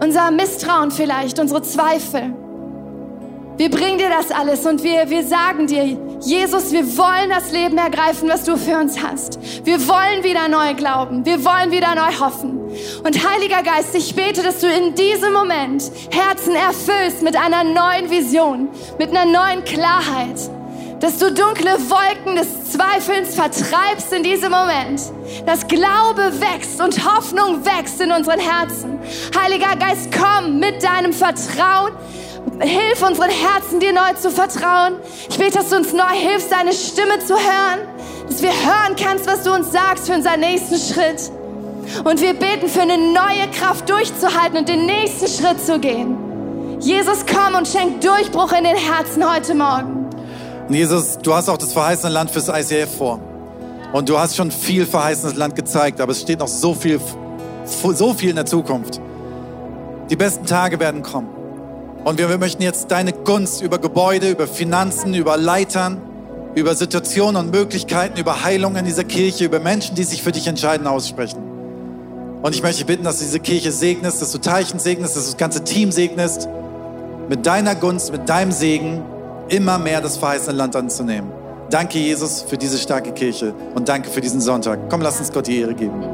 unser 0.00 0.30
Misstrauen 0.32 0.90
vielleicht, 0.90 1.38
unsere 1.38 1.62
Zweifel. 1.62 2.34
Wir 3.56 3.70
bringen 3.70 3.98
dir 3.98 4.08
das 4.08 4.32
alles 4.32 4.66
und 4.66 4.82
wir, 4.82 5.08
wir 5.08 5.22
sagen 5.24 5.68
dir, 5.68 5.96
Jesus, 6.20 6.72
wir 6.72 6.84
wollen 6.96 7.30
das 7.30 7.52
Leben 7.52 7.78
ergreifen, 7.78 8.28
was 8.28 8.42
du 8.42 8.56
für 8.56 8.76
uns 8.76 9.00
hast. 9.00 9.38
Wir 9.64 9.78
wollen 9.86 10.24
wieder 10.24 10.48
neu 10.48 10.74
glauben. 10.74 11.24
Wir 11.24 11.44
wollen 11.44 11.70
wieder 11.70 11.94
neu 11.94 12.12
hoffen. 12.18 12.58
Und 13.04 13.30
Heiliger 13.30 13.62
Geist, 13.62 13.94
ich 13.94 14.16
bete, 14.16 14.42
dass 14.42 14.58
du 14.58 14.66
in 14.66 14.96
diesem 14.96 15.32
Moment 15.32 15.92
Herzen 16.10 16.56
erfüllst 16.56 17.22
mit 17.22 17.36
einer 17.36 17.62
neuen 17.62 18.10
Vision, 18.10 18.68
mit 18.98 19.10
einer 19.10 19.26
neuen 19.26 19.62
Klarheit 19.62 20.50
dass 21.04 21.18
du 21.18 21.30
dunkle 21.30 21.72
Wolken 21.90 22.34
des 22.34 22.72
Zweifelns 22.72 23.34
vertreibst 23.34 24.10
in 24.10 24.22
diesem 24.22 24.50
Moment, 24.50 25.02
dass 25.44 25.68
Glaube 25.68 26.32
wächst 26.40 26.80
und 26.80 27.04
Hoffnung 27.04 27.62
wächst 27.62 28.00
in 28.00 28.10
unseren 28.10 28.40
Herzen. 28.40 28.98
Heiliger 29.38 29.76
Geist, 29.76 30.08
komm 30.10 30.58
mit 30.60 30.82
deinem 30.82 31.12
Vertrauen. 31.12 31.92
Hilf 32.58 33.06
unseren 33.06 33.28
Herzen, 33.28 33.80
dir 33.80 33.92
neu 33.92 34.14
zu 34.18 34.30
vertrauen. 34.30 34.94
Ich 35.28 35.36
bete, 35.36 35.58
dass 35.58 35.68
du 35.68 35.76
uns 35.76 35.92
neu 35.92 36.08
hilfst, 36.14 36.50
deine 36.50 36.72
Stimme 36.72 37.18
zu 37.18 37.34
hören, 37.34 37.80
dass 38.26 38.40
wir 38.40 38.52
hören 38.52 38.96
kannst, 38.96 39.26
was 39.26 39.42
du 39.42 39.52
uns 39.52 39.72
sagst 39.72 40.06
für 40.06 40.14
unseren 40.14 40.40
nächsten 40.40 40.78
Schritt. 40.78 41.30
Und 42.02 42.22
wir 42.22 42.32
beten 42.32 42.66
für 42.66 42.80
eine 42.80 42.96
neue 42.96 43.50
Kraft 43.52 43.90
durchzuhalten 43.90 44.56
und 44.56 44.70
den 44.70 44.86
nächsten 44.86 45.26
Schritt 45.28 45.60
zu 45.60 45.78
gehen. 45.78 46.80
Jesus, 46.80 47.26
komm 47.26 47.56
und 47.56 47.68
schenk 47.68 48.00
Durchbruch 48.00 48.52
in 48.52 48.64
den 48.64 48.76
Herzen 48.76 49.30
heute 49.30 49.54
Morgen. 49.54 50.03
Und 50.68 50.74
Jesus, 50.74 51.18
du 51.18 51.34
hast 51.34 51.48
auch 51.48 51.58
das 51.58 51.72
verheißene 51.72 52.12
Land 52.12 52.30
fürs 52.30 52.48
ICF 52.48 52.96
vor. 52.96 53.20
Und 53.92 54.08
du 54.08 54.18
hast 54.18 54.34
schon 54.34 54.50
viel 54.50 54.86
verheißenes 54.86 55.36
Land 55.36 55.54
gezeigt, 55.54 56.00
aber 56.00 56.12
es 56.12 56.22
steht 56.22 56.38
noch 56.38 56.48
so 56.48 56.74
viel, 56.74 57.00
so 57.64 58.14
viel 58.14 58.30
in 58.30 58.36
der 58.36 58.46
Zukunft. 58.46 59.00
Die 60.10 60.16
besten 60.16 60.46
Tage 60.46 60.80
werden 60.80 61.02
kommen. 61.02 61.28
Und 62.04 62.18
wir, 62.18 62.28
wir 62.28 62.38
möchten 62.38 62.62
jetzt 62.62 62.90
deine 62.90 63.12
Gunst 63.12 63.62
über 63.62 63.78
Gebäude, 63.78 64.30
über 64.30 64.46
Finanzen, 64.46 65.14
über 65.14 65.36
Leitern, 65.36 66.00
über 66.54 66.74
Situationen 66.74 67.36
und 67.36 67.52
Möglichkeiten, 67.52 68.18
über 68.18 68.42
Heilung 68.42 68.76
in 68.76 68.84
dieser 68.84 69.04
Kirche, 69.04 69.44
über 69.44 69.60
Menschen, 69.60 69.94
die 69.94 70.04
sich 70.04 70.22
für 70.22 70.32
dich 70.32 70.46
entscheiden, 70.46 70.86
aussprechen. 70.86 71.38
Und 72.42 72.54
ich 72.54 72.62
möchte 72.62 72.84
bitten, 72.84 73.04
dass 73.04 73.18
du 73.18 73.24
diese 73.24 73.40
Kirche 73.40 73.70
segnest, 73.70 74.20
dass 74.20 74.32
du 74.32 74.38
Teichen 74.38 74.78
segnest, 74.78 75.16
dass 75.16 75.24
du 75.24 75.30
das 75.30 75.38
ganze 75.38 75.64
Team 75.64 75.92
segnest. 75.92 76.48
Mit 77.28 77.46
deiner 77.46 77.74
Gunst, 77.74 78.12
mit 78.12 78.28
deinem 78.28 78.52
Segen 78.52 79.02
immer 79.48 79.78
mehr 79.78 80.00
das 80.00 80.16
verheißene 80.16 80.56
Land 80.56 80.76
anzunehmen. 80.76 81.30
Danke, 81.70 81.98
Jesus, 81.98 82.42
für 82.42 82.56
diese 82.56 82.78
starke 82.78 83.12
Kirche 83.12 83.54
und 83.74 83.88
danke 83.88 84.10
für 84.10 84.20
diesen 84.20 84.40
Sonntag. 84.40 84.78
Komm, 84.90 85.00
lass 85.00 85.18
uns 85.18 85.32
Gott 85.32 85.46
die 85.46 85.60
Ehre 85.60 85.74
geben. 85.74 86.13